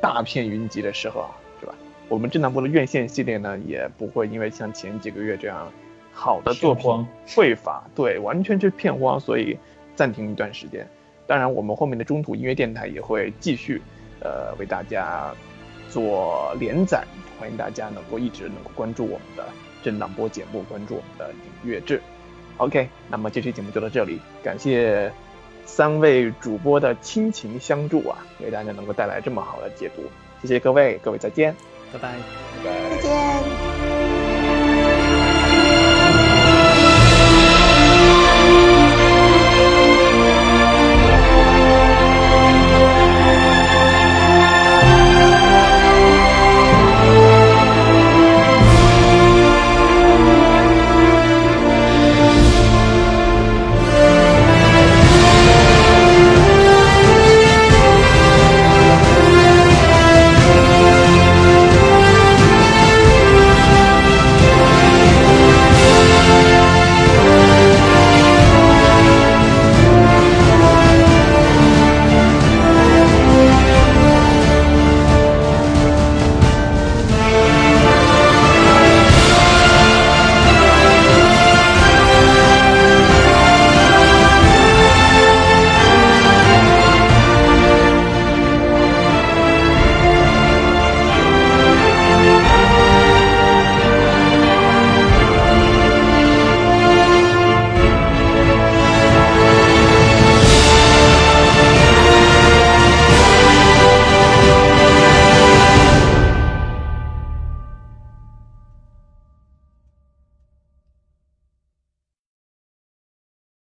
[0.00, 1.28] 大片云集的时候，
[1.60, 1.74] 是吧？
[2.08, 5.70] 我们震荡波的院线系列呢，也不会因为像前几个月这样
[6.12, 9.56] 好的作品匮乏，对，完全是片荒，所以
[9.94, 10.86] 暂停一段时间。
[11.26, 13.80] 当然，我们后面的中途音乐电台也会继续，
[14.20, 15.32] 呃，为大家。
[15.92, 17.04] 做连载，
[17.36, 19.44] 欢迎大家能够一直能够关注我们的
[19.82, 22.00] 震荡波节目，关注我们的音乐志。
[22.58, 25.10] OK，那么这期节目就到这里，感谢
[25.64, 30.02] 三位主播的亲情相助啊，为大家能够带来这么好的解读，
[30.42, 31.54] 谢谢各位，各位再见，
[31.92, 32.14] 拜拜，
[32.64, 33.69] 拜拜，再见。